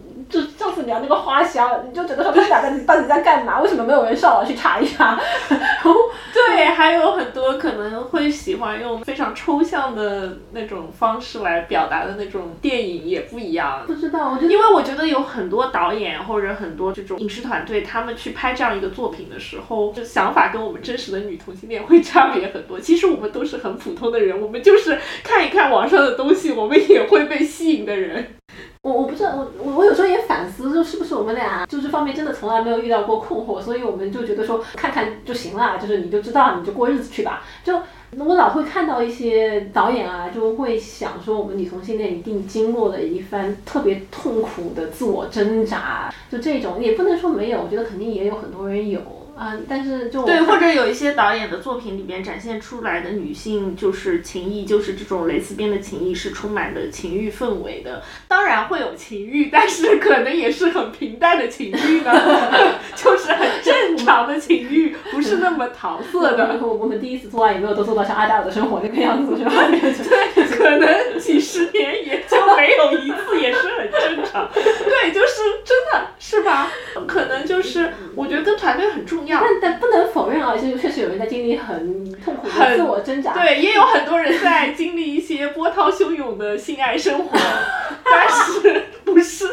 [0.68, 3.60] 就上次聊那个花香，你就觉得说他们俩在到底在干嘛？
[3.60, 5.18] 为什么没有人上网去查一查？
[5.48, 5.94] 然 后
[6.32, 13.82] 对，还有很多可能会喜欢用非常抽象的那种方式来表达的那种电影也不一样。
[13.86, 22.78] 不知道，我觉得因为我觉得有很多导演或者很多这种影视团队，他们去拍这样一个作品的时候，就想法跟我们真实的女同性恋会差别很多。
[22.78, 28.34] 其实我们都是很普通的人，我们就是看一看网上的东西，我们也会被吸引的人。
[28.82, 37.42] 我我不知道，我我我有时候也反思，就是不是我们俩就这方面真的从来没有遇到过困惑，所以我们就觉得说看看就行了，就是你就知道你就过日子去吧。
[37.64, 37.80] 就
[38.16, 49.00] 我老会看到一些导演啊，就会想说我们女同性恋一定经过了一番特别痛苦的自我挣扎，就这种也不能说没有，我觉得肯定也有很多人有。
[49.38, 58.02] 啊，但是就对，或者有一些导演的作品里面展现出来的女性就是情谊，就是这种蕾丝边的情谊是充满了情欲氛围的。
[58.26, 62.12] 当然会有情欲，但是可能也是很平淡的情欲呢，
[62.96, 66.58] 就是很正常的情欲，不是那么桃色的。
[66.60, 69.52] 我们第一次做爱也没有都做到像阿黛尔的生活那个样子，是吧？
[69.70, 74.50] 对，可能几十年也就没有一次，也是很正常。
[74.52, 76.72] 对，就是真的是吧？
[77.06, 79.27] 可能就是我觉得跟团队很重要。
[79.30, 83.32] 但但不能否认啊，就是确实有人在经历很痛苦的自我挣扎。
[83.32, 87.38] 对，也有很多人在经历一些波涛汹涌的性爱生活，
[88.12, 89.46] 但是不是，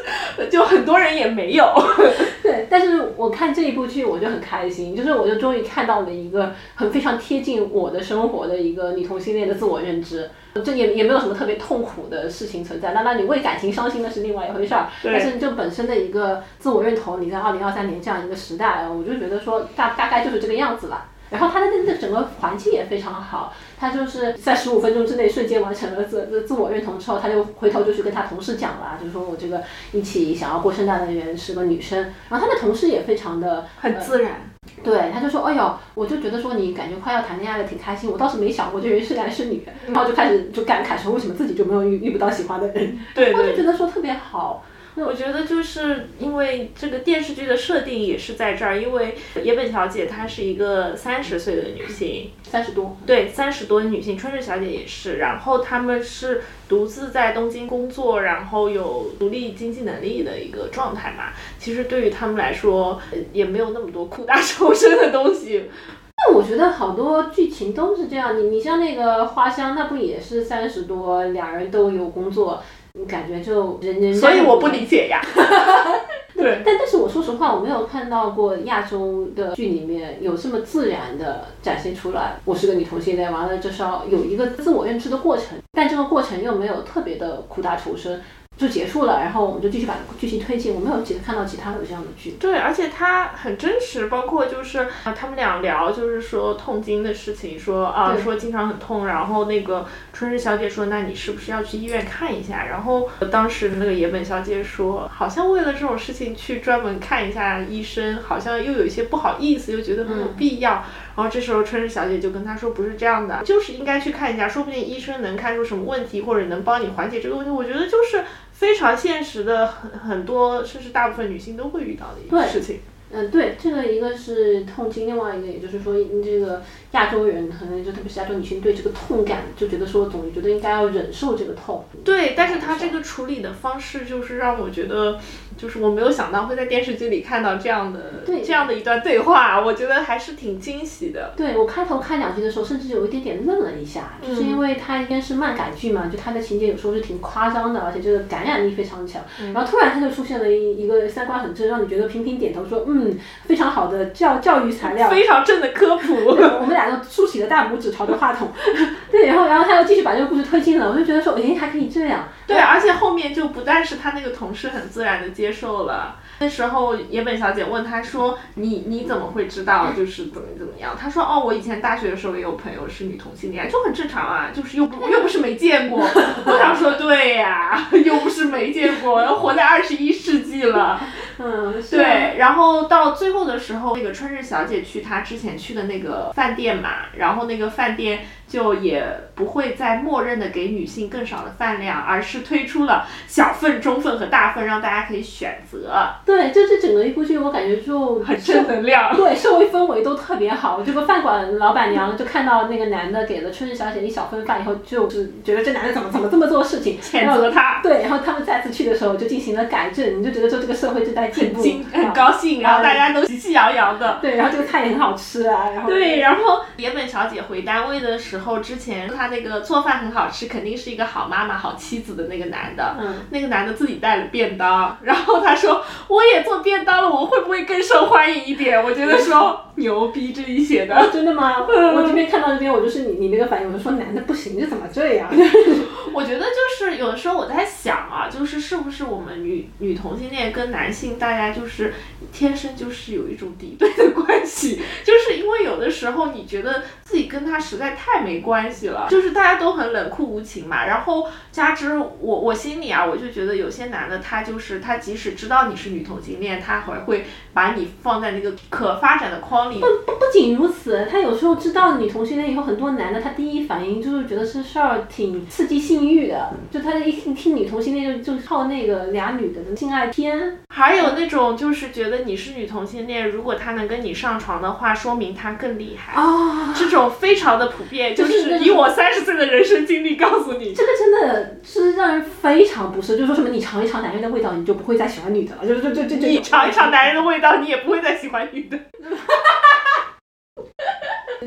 [0.50, 1.74] 就很多人也没有。
[2.44, 10.30] 对，但是我看这一部剧我就很开心，就是我就终于看到了一个很非常贴近我的生活的一个女同性恋的自我认知。
[10.63, 14.88] 这也也没有什么特别痛苦的事情存在，那那你为感情伤心那是另外一回事儿。
[15.04, 21.06] 但是就本身的一个自我认同，你在二零二三年这样一个时代，我就觉得说大大概就是这个样子了。
[21.36, 32.13] 然后他的那个整个环境也非常好，他就是在十五分钟之内瞬间完成了自自自我认同之后，他就回头就去跟他同事讲了，就是说我这个一起想要过圣诞的人是个女生。
[32.30, 34.52] 然后他的同事也非常的很自然。
[34.84, 38.10] 对，他就说，哎呦，我就觉得说你感觉快要谈恋爱了，挺开心。
[38.10, 42.98] 我倒是没想过这人是男是女，然后就开始就感慨说，为什么自己就没有遇遇不到喜欢的人？
[43.13, 44.63] 对我就觉得说特别好。
[45.03, 61.34] 我觉得就是因为这个电视剧的设定也是在这儿，因为野本小姐她是一个三十岁的女性，三十多，对，三十多的女性，春日小姐也是，然后她们是独自在东京工作，然后有独立经济能力的一个状态嘛。
[61.60, 63.01] 其实对于他们来说，
[63.34, 65.69] 也没有那么多苦大仇深的东西。
[66.17, 72.63] 那我觉得好多剧情都是这样，你你像那个花香，那不也是三十多，两人都有工作，
[73.08, 74.13] 感觉就人人。
[74.13, 75.21] 所以我不理解呀。
[76.36, 76.62] 对。
[76.65, 88.21] 但但是我说实话，我没有看到过亚洲的剧里面有这么自然的展现出来，我是个女同性恋，完了就是要有一个自我认知的过程，但这个过程又没有特别的苦大仇深。
[88.58, 90.74] 就结束了，然后我们就继续把剧情推进。
[90.74, 92.32] 我没有其看到其他的这样的剧。
[92.39, 102.65] 对，而且它很真实，包括就是啊，他们俩聊就是说痛经的事情，说啊说经常很痛，然后那个春日小姐说，那你是不是要去医院看一下？
[102.65, 110.84] 然后当时那个野本小姐说，好像为了这种事情去专门看一下医生，好像又有一些不好意思，又觉得没有必要。
[111.15, 117.49] 然后这时候春日小姐就跟他说，不是这样的，就是应该去看一下，说不定医生能看出什么问题，或者能帮你缓解这个问题。
[117.49, 118.23] 我觉得就是。
[118.56, 122.80] 非常现实的，很很多，甚至大部分女性都会遇到的一个事情。
[123.12, 126.62] 嗯，对，这个一个是痛经，另外一个也就是说，这个
[126.95, 131.86] 亚洲人可能就特别是亚洲女性对这个痛感就觉得说总觉得应该要忍受这个痛。
[132.03, 135.19] 对，但是他这个处理的方式就是让我觉得。
[135.58, 141.34] 就是我没有想到会在电视剧里看到这样的这样的一段对话，我觉得还是挺惊喜的。
[141.38, 149.21] 对我开头看两集的时候，甚至有一点点愣了一下，就是因为它应该是漫改剧嘛，就它的情节有时候是挺夸张的，而且这个感染力非常强。
[149.53, 156.13] 然后突然它就出现了一一个三观很正，让你觉得频频点头说嗯，非常好的教教育材料，非常正的科普。
[156.15, 158.52] 我们俩都竖起了大拇指朝着话筒。
[159.12, 162.28] 对，然后然后他又继续把这个故事推进了，我就觉得说诶，还可以这样。
[162.48, 166.15] 对，而且后面就不但是他那个同事很自然的接受了。
[166.39, 176.00] 那时候野本小姐问他说：“你你怎么会知道就是怎么怎么样？”他说：“哦，我以前大学的时候也有朋友是女同性恋，就很正常啊，就是又不又不是没见过。”
[176.45, 181.00] 我想说，对呀，又不是没见过，要活在二十一世纪了。
[181.38, 182.38] 嗯，对。
[182.38, 188.26] 然后到最后的时候，那个春日小姐去她之前去的那个饭店嘛，然后那个饭店。
[188.48, 196.08] 就也不会再默认的给女性更少的饭量，而是推出了小份、中份和大份，让大家可以选择。
[196.26, 199.16] 对，就这整个一部剧，我感觉就很正能量。
[199.16, 200.82] 对，社会氛围都特别好。
[200.84, 207.80] 这个饭馆老板娘就看到那个男的给了春日小姐一小份饭以后，就是觉得这男的怎么怎么这么做事情，谴责他。
[207.84, 214.18] 对，然后他们再次去的时候就进行了改正，你就觉得说这个社会正在进步，很高兴，然后大家都喜气洋洋的。
[214.22, 218.56] 对，然后这个菜也很好吃啊，然后对，然后野本小姐回单位的时候。
[218.66, 222.96] 之前她那个做饭很好吃，肯定是一个好妈妈、好妻子的那个男的。
[223.00, 223.16] 嗯。
[223.30, 225.84] 那个男的自己带了便当，然后他说
[226.15, 231.10] ：“我也做便当了，我会不会更受欢迎一点？”我觉得说牛逼，这里写的。
[231.13, 231.62] 真的吗？
[231.67, 235.30] 我这边看到这边，我就是你你那个反应，我就说男的不行，这怎么这样？
[236.13, 241.93] 我觉得就是有的时候我在想啊，就是是不是我们女女同性恋跟男性大家就是
[242.32, 248.25] 天生就是有一种敌对的关系，就是因为有的时候你觉得自己跟他实在太。
[248.25, 250.88] 没关系了，就是大家都很冷酷无情嘛。
[250.88, 259.80] 然后加之我我心里啊，我就觉得有些男的他就是他即使知道你是女同性恋，他还会把你放在那个可发展的框里。
[259.80, 270.60] 不不不仅如此，他有时候知道女同性恋以后，很多男的他第一反应就是觉得这事儿挺刺激性欲的，就他一听听女同性恋就就靠那个俩女的的性爱片。
[270.70, 276.13] 还有那种就是觉得你是女同性恋，如果他能跟你上床的话，说明他更厉害。
[276.13, 278.13] 啊，这种非常的普遍。
[278.13, 283.18] 就是以我三十岁的人生经历告诉你，这个真的是让人非常不适。
[283.18, 285.65] 就说什么你尝一尝男人的味道，你就不会再喜欢女的了。
[285.65, 288.77] 就你尝一尝男人的味道，你也不会再喜欢女的。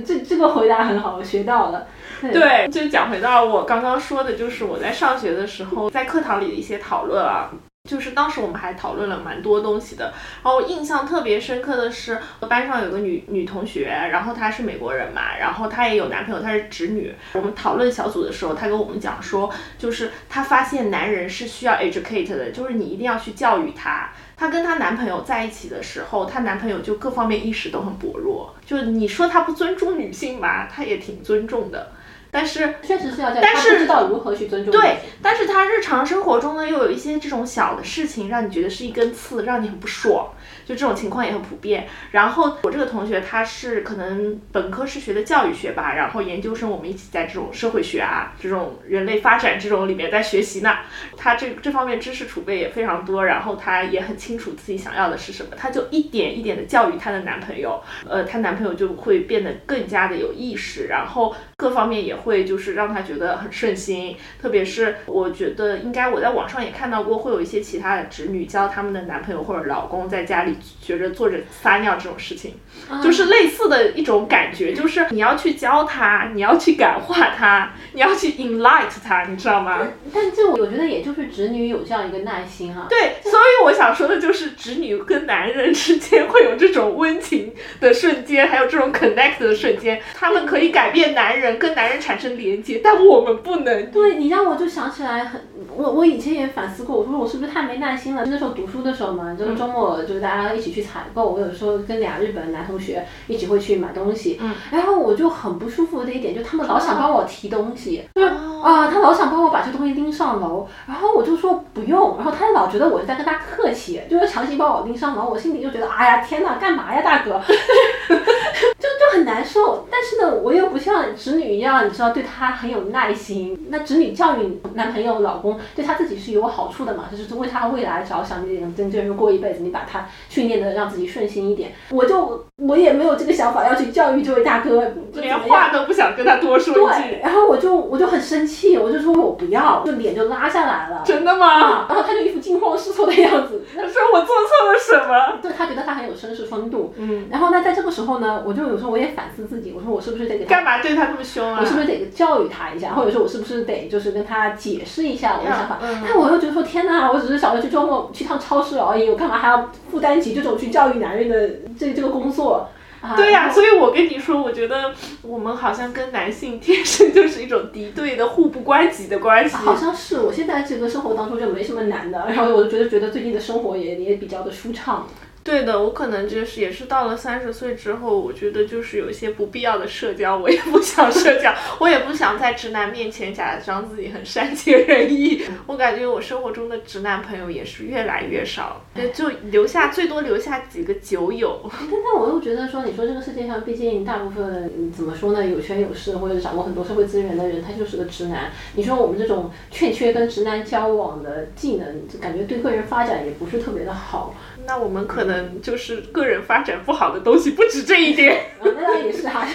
[0.07, 1.87] 这这个回答很好，我学到了。
[2.21, 7.51] 对，就讲回到我刚刚说的，就是我在上学的时候，在课堂里的一些讨论啊。
[7.89, 10.13] 就是当时我们还讨论了蛮多东西的，
[10.45, 17.15] 然后印象特别深刻的是，我班上有个女女同学，然后她是美国人嘛，然后她也有男朋友，她是直女。
[17.33, 24.11] 我们讨论小组的时候，她跟我们讲说，就是她发现男人是需要 educate 的，就是你一定要去教育他。
[24.37, 31.93] 她跟她男朋友在一起的时候，她男朋友就各方面意识都很薄弱，就你说他不尊重女性吧，他也挺尊重的。
[32.39, 34.71] 但是确实是要，但是知道如何去尊重。
[34.71, 40.29] 对，但是他日常生活中呢，又有一些这种小的事情，让你觉得是一根刺，让你很不爽。
[40.65, 41.89] 就这种情况也很普遍。
[42.13, 50.77] 然后我这个同学他是可能本科是学的教育学吧，然后研究生我们一起在这种社会学啊，这种人类发展这种里面在学习呢。
[51.17, 62.39] 他这这方面知识储备也非常多，然后他也很清楚自己想要的是什么，他就一点一点的教育她的男朋友，呃，她男朋友就会变得更加的有意识，然后各方面也会。
[62.49, 64.17] 就是让他觉得很顺心。
[64.41, 72.55] 特别是我觉得应该我在网上也看到过，会有一些其他的侄女教他们的男朋友或者老公在家里学着坐着撒尿这种事情，
[73.03, 79.87] 就是类似的一种感觉，就是你要去教他，你要去感化他，你要去 enlight 他，你知道吗？
[80.15, 82.87] 但这我觉得也就是侄女有这样一个耐心哈。
[82.89, 93.91] 对，所以我想说的就是侄女跟男人之间会有这种温情的瞬间，还有这种 connect 的瞬间，他们可以改变男人，跟男人产生连接，但我们不能。
[93.91, 95.41] 对你让我就想起来很，
[95.77, 98.25] 我我以前也反思过，我说我是不是太没耐心了？
[98.27, 117.41] 那时候读书的时候嘛，就是周末就是大家一起去采购，我有时候跟俩日本男同学一起会去买东西，嗯，然后我就很不舒服的一点，就他们老想帮我提东西，就是啊，他老想帮我把这东西拎上楼，然后我就说不用，然后他老觉得我是在跟他客气，就是强行帮我拎上楼，我心里就觉得哎呀天哪，干嘛呀大哥，
[118.79, 119.87] 就就很难受。
[119.91, 123.67] 但是呢，我又不像侄女一样，你知道对她很有耐心。
[123.71, 131.73] 那侄女教育男朋友、老公，对她自己是有好处的嘛，就是为她未来着想，你跟这人过一辈子，你把他训练的让自己顺心一点。
[131.91, 137.09] 我就我也没有这个想法要去教育这位大哥，就连话都不想跟他多说一句。
[137.11, 141.03] 对，然后我就我就很生气，我就说我不要，就脸就拉下来了。
[141.05, 141.47] 真的吗？
[141.47, 143.65] 啊，然后他就一副惊慌失措的样子。
[143.75, 145.39] 他说我做错了什么？
[145.43, 146.95] 对他觉得他很有绅士风度。
[146.97, 147.27] 嗯。
[147.31, 151.59] 然后那，在这个时候呢，我就有时候我也反思自己，我说我是不是得给他干嘛对他这么凶啊？
[151.61, 155.79] 我是不是得教育他一下，或者说我是不是得就是跟他解释一下我的想法？
[155.83, 161.49] 嗯、但我又觉得说天哪，我只是想着去周末去趟超市而已，我干嘛还要负担起这种去教育男人的
[161.79, 162.69] 这这个工作？
[163.01, 164.93] 啊、对呀、啊，所以我跟你说，我觉得
[165.23, 169.55] 我们好像跟男性天生就是一种敌对的、互不关己的关系。
[169.55, 175.07] 好像是，我现在这个生活当中就没什么难的，然后我就觉得觉得最近的生活也也比较的舒畅。
[175.49, 185.43] 对的，我可能就是也是到了三十岁之后，我觉得就是有一些不必要的社交，我也不想社交，我也不想在直男面前假装自己很善解人意。
[185.67, 188.85] 我感觉我生活中的直男朋友也是越来越少，
[189.15, 191.59] 就留下最多留下几个酒友。
[191.65, 198.51] 但 但我又觉得说，你说这个世界上，毕竟大部分怎么说呢，有权有势或者掌握很多社会资源的人，他就是个直男。
[198.75, 204.35] 你说我们这种欠缺跟直男交往的技能，就感觉对个人发展也不是特别的好。
[204.67, 208.37] 那我们可能就是个人发展不好的东西不止这一点。
[208.61, 209.47] 我，那倒也是哈，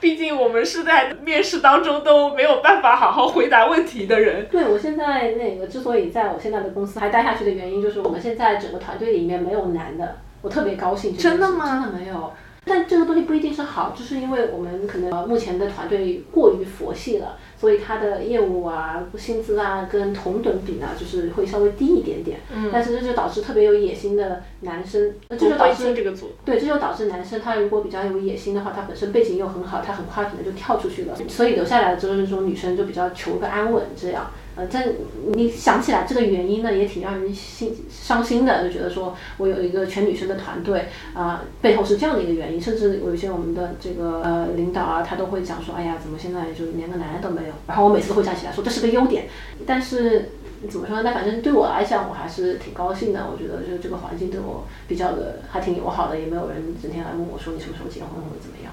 [0.00, 4.46] 毕竟我们是在面试当中都没有办法好好回答问题的人。
[4.50, 11.16] 对，我现在那个之所以在我现在的公司还待下去的原因，就是我们现在整个团队里面没有男的，我特别高兴。
[11.16, 11.82] 真的吗？
[11.84, 12.32] 真的没有。
[12.68, 22.40] 但这个东西不一定是好，就是因为我们可能目前的团队过于佛系了，所以他的业务啊、薪资啊跟同等比呢，就是会稍微低一点点。
[22.52, 22.68] 嗯。
[22.72, 26.32] 但是这就导致特别有野心的男生，这就导致这个组。
[26.44, 34.28] 对，这就导致男生他如果比较有野心的话，他本身背景又很好，他很快可能就跳出去了，所以留下来的就是这种女生就比较求个安稳这样。
[34.56, 34.88] 呃，但
[35.34, 47.52] 你想起来这个原因呢，也挺让人心伤心的，就觉得说我有一个全女生的团队啊、背后是这样的一个原因，甚至有一些我们的这个呃领导啊，他都会讲说，哎呀，怎么现在就连个男人都没有？
[47.66, 49.26] 然后我每次都会站起来说这是个优点，
[49.66, 50.30] 但是
[50.70, 51.02] 怎么说呢？
[51.04, 53.26] 那反正对我来讲，我还是挺高兴的。
[53.30, 58.72] 我觉得就这个环境对我比较的还挺友好的，也没有人整天来问我说你什么时候结婚或者怎么样。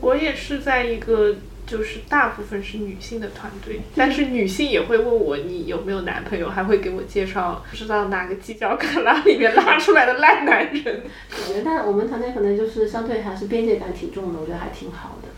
[0.00, 1.36] 我也是在一个。
[1.68, 10.82] 就是大部分是女性的团队，但是女性也会问我你有没有男朋友，还会给我介绍不知道哪个犄角旮旯里面拉出来的烂男人。
[10.82, 15.28] 对，但我们团队可能就是相对还是边界感挺重的，我觉得还挺好的。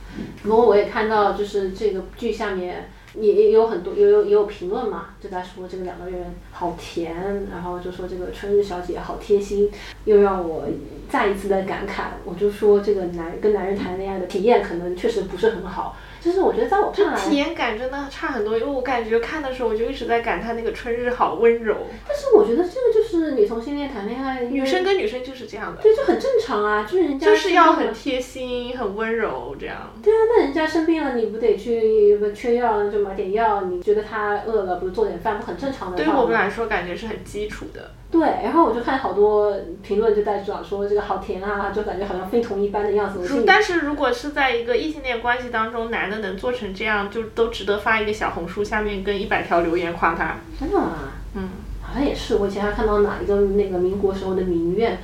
[0.43, 9.69] 不过我也看到就是这个剧下面也也有很多也有也有评论嘛，就在说这个两个人好甜，然后就说这个春日小姐好贴心，
[10.05, 10.69] 又让我
[11.09, 15.97] 再一次的感慨，我就说这个男跟男人谈恋爱的体验可能确实不是很好。
[16.21, 21.77] 就是我觉得在我看来，体验感真的差很多，因为我感觉看的时候我就一直在感叹那个春日好温柔。
[22.07, 25.83] 但是我觉得这个就是女同性恋谈恋爱，女生跟女生就是这样的。
[25.83, 29.91] 对，就很正常啊，就是人家就是要很贴心、很温柔这样。
[30.03, 33.63] 对啊，那人家生病了，你不得去缺药就买点药？
[33.63, 35.97] 你觉得他饿了，不是做点饭，不很正常的？
[35.97, 37.93] 对于我们来说，感觉是很基础的。
[38.11, 43.25] 对，然后我就看好多评论就在讲说这个好甜啊，就感觉好像非同一般的样子。
[43.25, 50.37] 如但是如果是在一个异性恋关系当中，男的能做成这样，就都值得发一个小红书下面跟一百条留言夸他。
[50.59, 50.93] 真的吗？
[51.35, 51.49] 嗯，
[51.81, 52.37] 好像也是。
[52.37, 54.99] 我以前还看到哪一个那个民国时候的名媛。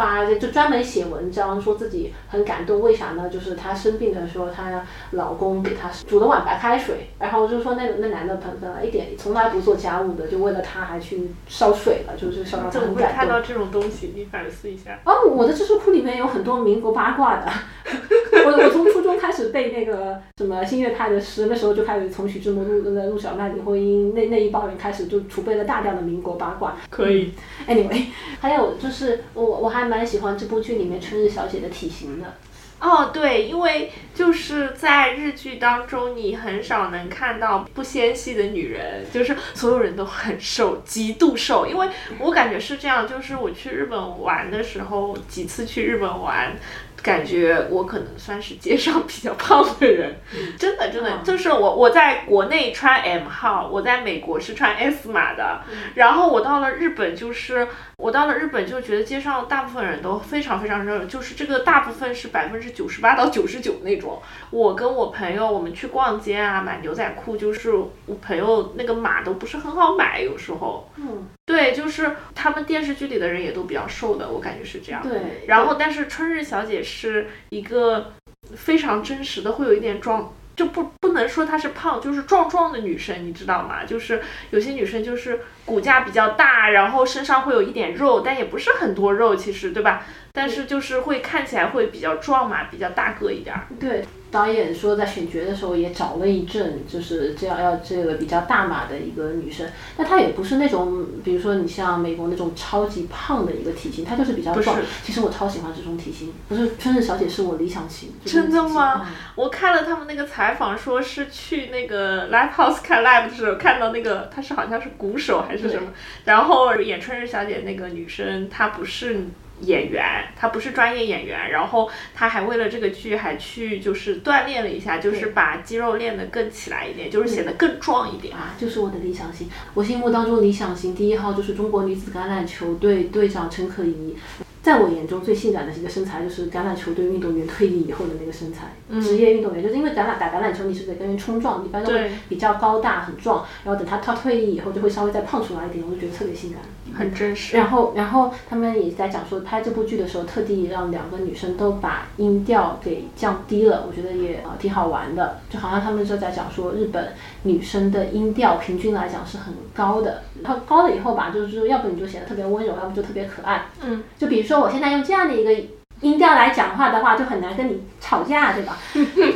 [0.00, 3.28] 发就专门写文章，说自己很感动，为啥呢？
[3.28, 12.96] 就是她生病的时候，她老公给她煮了碗白开水，然后就说那那男的本本来一点从来不做家务的，就为了她还去烧水了，就是烧到她很感动。
[12.96, 14.14] 会看到这种东西？
[14.16, 14.98] 你反思一下。
[15.04, 17.52] 哦，我的知识库里面有很多民国八卦的，
[18.46, 26.76] 我我我从初中开始背那个什么新月派的诗，那时候就开始从徐志摩、陆那陆小曼、林徽因那那一帮人开始就储备了大量的民国八卦。
[26.88, 27.32] 可以。
[27.68, 28.06] Anyway，
[28.40, 32.36] 还有就是我我还蛮喜欢这部剧里面春日小姐的体型的。
[32.78, 41.66] 哦，对，因为就是在日剧当中，你很少能看到不纤细的女人，就是所有人都很瘦，极度瘦。
[41.66, 41.88] 因为
[42.18, 46.56] 我感觉是这样，就是我去日本玩的时候，几次去日本玩。
[47.02, 50.14] 感觉我可能算是街上比较胖的人，
[50.58, 55.62] 真的真的，就是我我在国内穿 M 号，我在美国是穿 S 码的，
[55.94, 64.20] 然后我到了日本就是我到了日本就觉得街上大部分人都非常非常瘦，就是这个大部分是百分之九十八到九十九那种。
[64.50, 70.90] 我跟我朋友我们去逛街啊，买牛仔裤，就是我朋友那个码都不是很好买，有时候。
[70.96, 71.26] 嗯。
[71.50, 75.02] 对，就是他们电视剧里的人也都比较瘦的，我感觉是这样。
[75.02, 75.44] 对。
[75.48, 78.12] 然后，但是春日小姐是一个
[78.56, 83.84] 非常真实的，会有一点壮，就不不能说她是胖，就是壮壮的女生，你知道吗？
[83.84, 90.06] 就是有些女生就是骨架比较大，然后身上会有一点肉，但也不是很多肉，其实对吧？
[90.32, 93.66] 但是就是会看起来会比较壮嘛，比较大个一点儿。
[93.78, 94.04] 对。
[94.32, 99.66] 导演说，在选角的时候也找了一阵，就是这样要这个比较大码的一个女生，
[99.96, 104.78] 但她也不是那种，比如说你像美国那种超级胖的一个体型，她就是比较壮。
[105.02, 108.12] 其实我超喜欢这种体型，不是春日小姐是我理想型。
[108.24, 109.04] 真的吗？
[109.04, 115.88] 嗯、我看了他们那个采访，说是去那个 live house 看 live 的时候看到那个，她是好像是鼓手还是什么，
[116.24, 119.26] 然后演春日小姐那个女生，她不是。
[119.60, 120.04] 演员，
[120.36, 129.48] 他不是专业演员，然后他还为了这个剧还去就是锻炼了一下，就是把肌肉练得更起来一点，就是显得更壮一点啊，就是我的理想型。
[129.74, 134.16] 我心目当中理想型第一号就是中国女子橄榄球队队长陈可怡。
[134.62, 138.66] 在我眼中最性感的一个身材就是橄榄球队运动员退役以后的那个身材，
[139.00, 146.60] 职业运动员就是因为橄榄打橄榄球你是得跟人冲撞，一般都会比较高大很壮，然后等他他退役以后就会稍微再胖出来一点，我就觉得特别性感，
[146.94, 147.56] 很真实。
[147.56, 157.14] 然后然后他们也在讲说拍这部剧的时候特地让两个女生都把音调给降低了，我觉得也呃挺好玩的，就好像他们就在讲说日本
[157.44, 164.50] 女生的音调平均来讲是很高的，然后高了以后吧，就是说要不你就显得特别温柔，要不就特别可爱，嗯，就比如说。
[164.50, 165.54] 说我现在用这样的一个
[166.00, 168.76] 音调来讲话的话，就很难跟你吵架，对吧？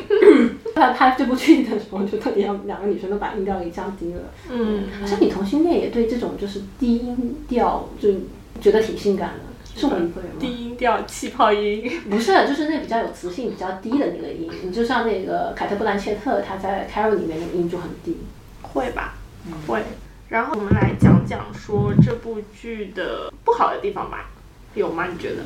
[0.75, 4.23] 在拍这部剧的时候，就特别让两个女生都把音调给降低了。
[4.51, 8.11] 嗯，好像女同性恋也对这种就是低音调就
[8.61, 10.37] 觉得挺性感的，是我一个人吗？
[10.39, 14.51] 低音调气泡音不是，就是那比较有磁性、比较低的那个音。
[14.63, 18.17] 你就像那个凯特·布兰切特，她在《Carol》里面那个音就很低。
[18.63, 19.15] 会吧？
[19.67, 19.83] 会。
[20.29, 24.31] 然后我们来讲讲说这部剧的不好的地方吧。
[24.75, 25.07] 有吗？
[25.13, 25.43] 你觉得？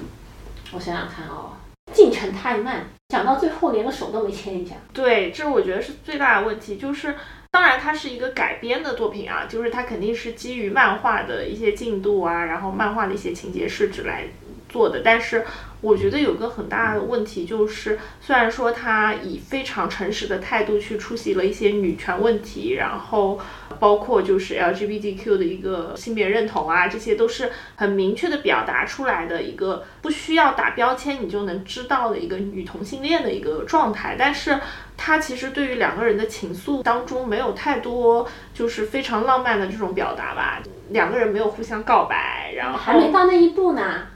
[0.72, 1.52] 我想想看哦，
[1.92, 4.74] 进程太慢，讲到最后连个手都没牵一下。
[4.92, 6.76] 对，这我觉得是最大的问题。
[6.76, 7.14] 就是，
[7.50, 14.24] 当然它是一个改编的作品啊，就是它肯定是基于漫画的一些进度啊，然后漫画的一些情节设置来
[14.68, 15.00] 做的。
[15.02, 15.44] 但是
[15.80, 23.40] 我觉得有个很大的问题就是，虽然说他以非常诚实的态度去出席了一些女权问题，然后。
[23.78, 34.16] 包括就是 LGBTQ 的一个性别认同啊，这些都是很明确的表达出来的一个不需要打标签你就能知道的一个女同性恋的一个状态。
[34.18, 34.58] 但是
[34.96, 44.08] 他其实对于两个人的情愫当中没有太多就是非常浪漫的这种表达吧，两个人没有互相告白，然后还没到那一步呢。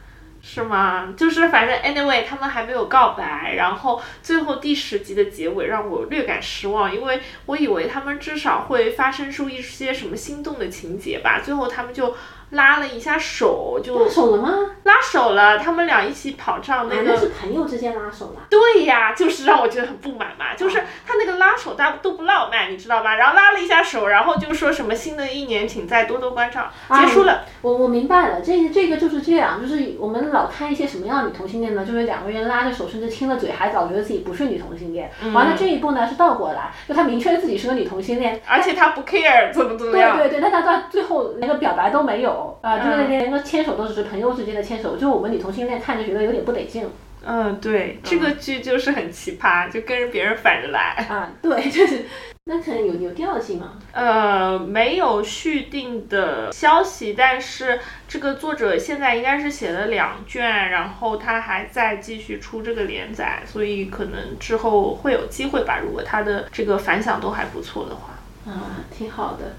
[0.44, 1.14] 是吗？
[1.16, 12.16] 就是反正 anyway，他们还没有告白，然后最后第十集的结尾让我略感失望，因为我以为他们至少会发生出一些什么心动的情节吧，最后他们就
[12.52, 14.50] 拉了一下手，就拉手了吗？
[14.84, 18.42] 拉手了，他们俩一起跑上那个，那是朋友之间拉手了。
[18.48, 23.16] 对呀，就是让我觉得很不满嘛，就是他那个拉手大都不浪漫，你知道吧？
[23.16, 27.44] 然后拉了一下手，然后就说什么新的一年请再多多关照，结束了。
[27.62, 31.86] 我我明白了，这这个就是这样，就是我们老看一些什么样的女同性恋呢？
[31.86, 35.10] 就是两个人拉着手，甚至亲了嘴，还老觉得自己不是女同性恋。
[35.32, 40.18] 完了这一步呢是倒过来，就他明确自己是个女同性恋，而且他不 care 怎么怎么样。
[40.18, 46.88] 对对对，但他到最后连个表白都没有啊，就是连个牵手都只是朋友之间的牵手，就我们女同性恋看着觉得有点不得劲。
[47.24, 51.06] 嗯，对，这个剧就是很奇葩，就跟着别人反着来。
[51.08, 52.04] 啊，对，就是
[52.46, 53.74] 那可能有有调性吗。
[53.94, 57.78] 呃，没有续订的消息，但是
[58.08, 65.78] 这个作者现在应该是写了两卷，然后他还在继续出这个连载，所以可能之后会有机会吧。
[65.80, 68.50] 如果他的这个反响都还不错的话。
[68.50, 69.54] 啊，挺好的。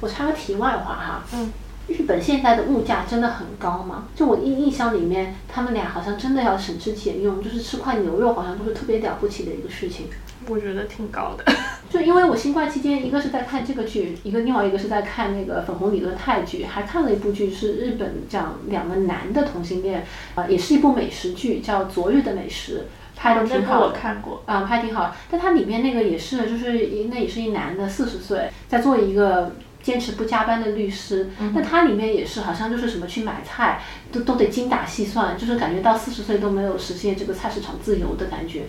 [0.00, 1.22] 我插个题外话哈。
[1.34, 1.52] 嗯。
[1.88, 4.08] 日本现在的物价真的很高吗？
[4.16, 10.06] 就我印印象里面，他们俩好像真的要省吃俭用，就是吃块牛肉好像都是特别了不起的一个事情。
[10.48, 11.44] 我觉得挺高的。
[11.90, 20.04] 就因为我新冠期间，一个是在看这个剧，一个另外一个是在看那个粉红理论泰剧，还看了一部剧是日本讲两个男的同性恋，
[20.34, 22.78] 啊、也是一部美食剧，叫《昨日的美食》，
[23.18, 23.94] 拍的挺好的。
[23.94, 24.42] 看过。
[24.46, 29.52] 啊、拍挺好，但它里面那个也是，就是一那也是一男的，四十岁，在做一个
[29.84, 31.30] 坚持不加班的律师。
[31.52, 33.80] 那他里面也是，好像就是什么去买菜，
[34.10, 38.62] 都都得精打细算，就是感觉到四十岁都没有实现这个菜市场自由的感觉。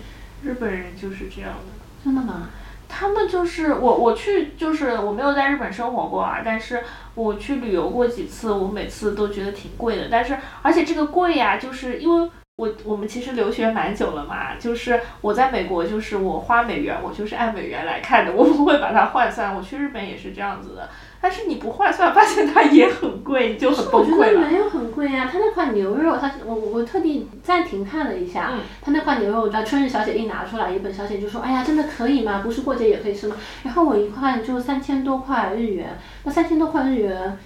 [0.43, 1.73] 日本人就是这样的。
[2.03, 2.49] 真的吗？
[2.87, 6.83] 他们就是我，我去就是我没有在日本生活过啊，但是
[7.15, 10.07] 我去旅游过几次，我每次都觉得挺贵的。
[10.11, 19.53] 但是而且这个贵呀、就是因为我我们其实留学蛮久了嘛，就是我在美国就是我花美元，我就是按美元来看的，我不会把它换算。
[19.53, 20.89] 我去日本也是这样子的，
[21.19, 24.41] 但是你不换算，发现它也很贵，你就很崩溃了。
[24.43, 32.39] 得没有很贵啊，它那块牛肉，它我我特地暂停看了一下，嗯他那块牛肉，呃，春日小姐一拿出来，一本小姐就说，哎呀，真的可以吗？
[32.41, 33.35] 不是过节也可以吃吗？
[33.63, 37.37] 然后我一看就三千多块日元，那三千多块日元，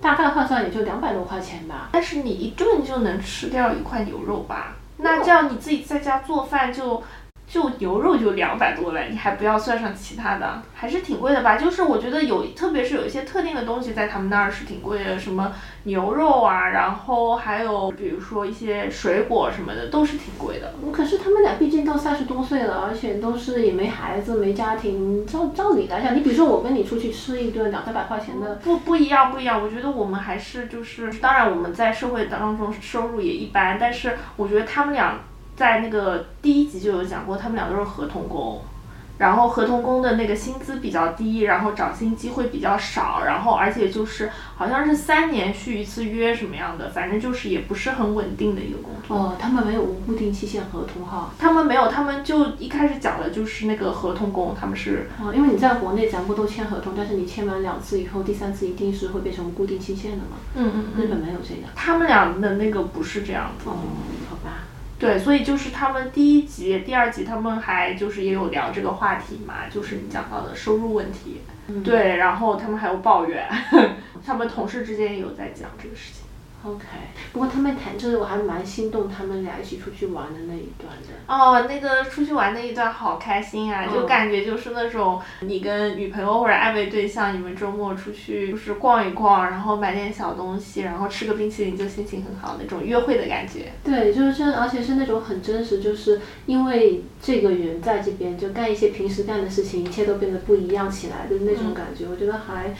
[0.00, 1.88] 大概换算也就两百多块钱吧。
[1.92, 4.74] 但是你一顿就能吃掉一块牛肉吧？
[4.98, 7.02] 那这样你自己在家做饭就
[7.48, 11.56] 就牛肉就两百多了，你还不要算上其他的，还是挺贵的吧？
[11.56, 15.52] 就是我觉得有，特别是有一些特定的东西在他们那儿是挺贵的，什么
[15.84, 20.74] 牛肉啊，然后还有比如说一些水果什么的都是挺贵的。
[20.92, 29.62] 可是他们俩毕竟都三十多岁了，而且都是也没孩子没家庭，照照理来讲，你比如说我跟你出去吃一顿两三百块钱的，不不一样，不一样。
[29.62, 35.20] 我觉得我们还是就是，当然我们在社会当中收入也一般，但是我觉得他们俩
[35.58, 38.62] 在那个第一集就有讲过，他们俩都是合同工。
[39.18, 49.16] 然后合同工的那个薪资比较低，然后涨薪机会比较少，然后而且就是好像是三年续一次约什么样的，反正就是也不是很稳定的一个工作。
[49.16, 51.30] 哦，他们没有无固定期限合同哈。
[51.36, 60.36] 他们没有，他们就一开始讲的就是那个合同工，他们是哦，因为你在国内咱不都签合同，但是你签完两次以后，第三次一定是会变成固定期限的嘛。
[60.54, 61.62] 嗯嗯日本没有这个。
[61.74, 63.68] 他们俩的那个不是这样子。
[63.68, 63.74] 哦，
[64.30, 64.67] 好吧。
[64.98, 71.40] 对，所以就是他们第一集、第二集他们还就是也有聊这个话题嘛，就是你讲到的收入问题。
[71.68, 73.46] 嗯对，然后他们还有抱怨，
[74.24, 76.24] 他们同事之间也有在讲这个事情。
[76.64, 76.84] OK，
[77.32, 81.14] 不过他们谈这个我还蛮心动，他们俩一起出去玩的那一段的。
[81.26, 83.86] 哦，那个出去玩那一段好开心啊！
[83.86, 93.72] 就嗯感觉就是那种你跟女朋友或者暧昧对象，你们周末出去就是逛一逛，然后买点小东西，然后吃个冰淇淋，就心情很好那种约会的感觉。
[93.84, 102.74] 对，就是这，而且是那种很真实，就是因为这个人在这边，就干一些平时干的事情，一切都变得不一样起来的那种感觉，我觉得还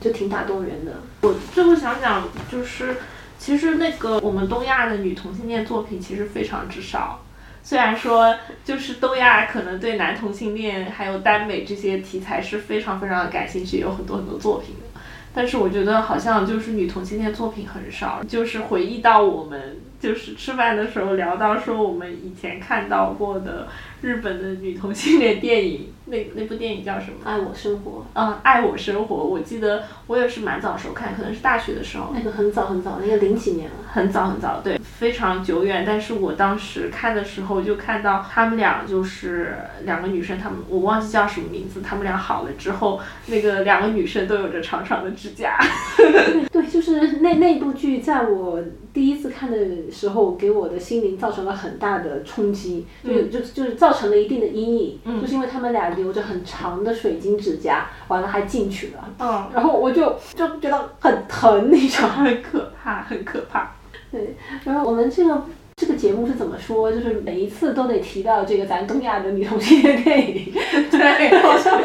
[0.00, 0.92] 就挺打动人的。
[1.22, 2.96] 我最后想讲就是，
[3.42, 7.24] 其实那个我们东亚的女同性恋作品其实非常之少。
[7.64, 8.32] 虽然说，
[8.64, 15.00] 就是东亚可能对男同性恋还有耽美这些题材是非常非常的感兴趣，有很多很多作品的。
[15.34, 23.66] 但是我觉得好像就是女同性恋作品很少，就是回忆到我们就是吃饭的时候聊到说我们以前看到过的
[24.02, 27.18] 日本的女同性恋电影，那那部电影叫什么？
[27.24, 29.16] 爱我生活，嗯，爱我生活。
[29.16, 33.76] 我记得我也是蛮早时候看，可能是大学的时候，那个很早很早，那个零几年了。
[33.92, 35.84] 很早很早，对，非常久远。
[35.86, 45.58] 但是我当时看的时候就看到他们俩就是两个女生，他们我忘记叫什么名字，他们俩好了之后，那个两个女生都有着长长的指甲。
[46.50, 48.62] 对，就是那那部剧，在我
[48.92, 49.58] 第一次看的
[49.90, 62.14] 时候，给我的心灵造成了很大的冲击，就就就是造成了一定的阴影，就是因为他们俩留着很长的水晶指甲，完了还进去了，嗯，然后我就就觉得很疼，你知道吗？
[62.16, 63.72] 很可怕，很可怕。
[64.12, 65.42] 对，然后我们这个
[65.76, 66.92] 这个节目是怎么说？
[66.92, 70.52] 就是每一次都得提到这个咱东亚的女同性恋电影，
[70.90, 71.80] 对， 好像。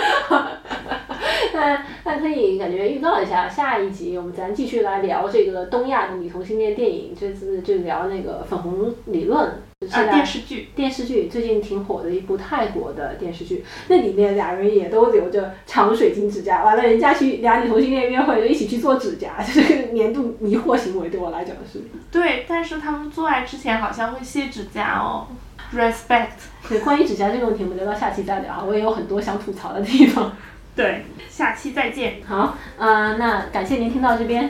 [2.08, 9.52] 那那可以感觉预告一下，下一集我们咱继续来聊这个东亚的女同性恋电影，这次就聊那个粉红理论。
[9.82, 10.70] 现啊，电视剧。
[10.74, 21.82] 电视剧最近挺火的一部泰国的电视剧，那里面俩人也都留着长水晶指甲，完了人家去俩女同性恋约会就一起去做指甲，就是个年度迷惑行为，对我来讲是。
[22.10, 25.28] 对，但是他们做爱之前好像会卸指甲哦
[25.76, 26.30] ，respect。
[26.70, 30.32] 对，关于指甲这个问题，我们留到下期再聊啊，我也有很多想吐槽的地方。
[30.78, 34.48] 对，下期再见，好，呃，那感谢您听到这边，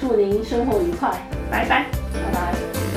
[0.00, 1.08] 祝您生活愉快，
[1.48, 1.86] 拜拜。
[2.12, 2.87] 拜拜。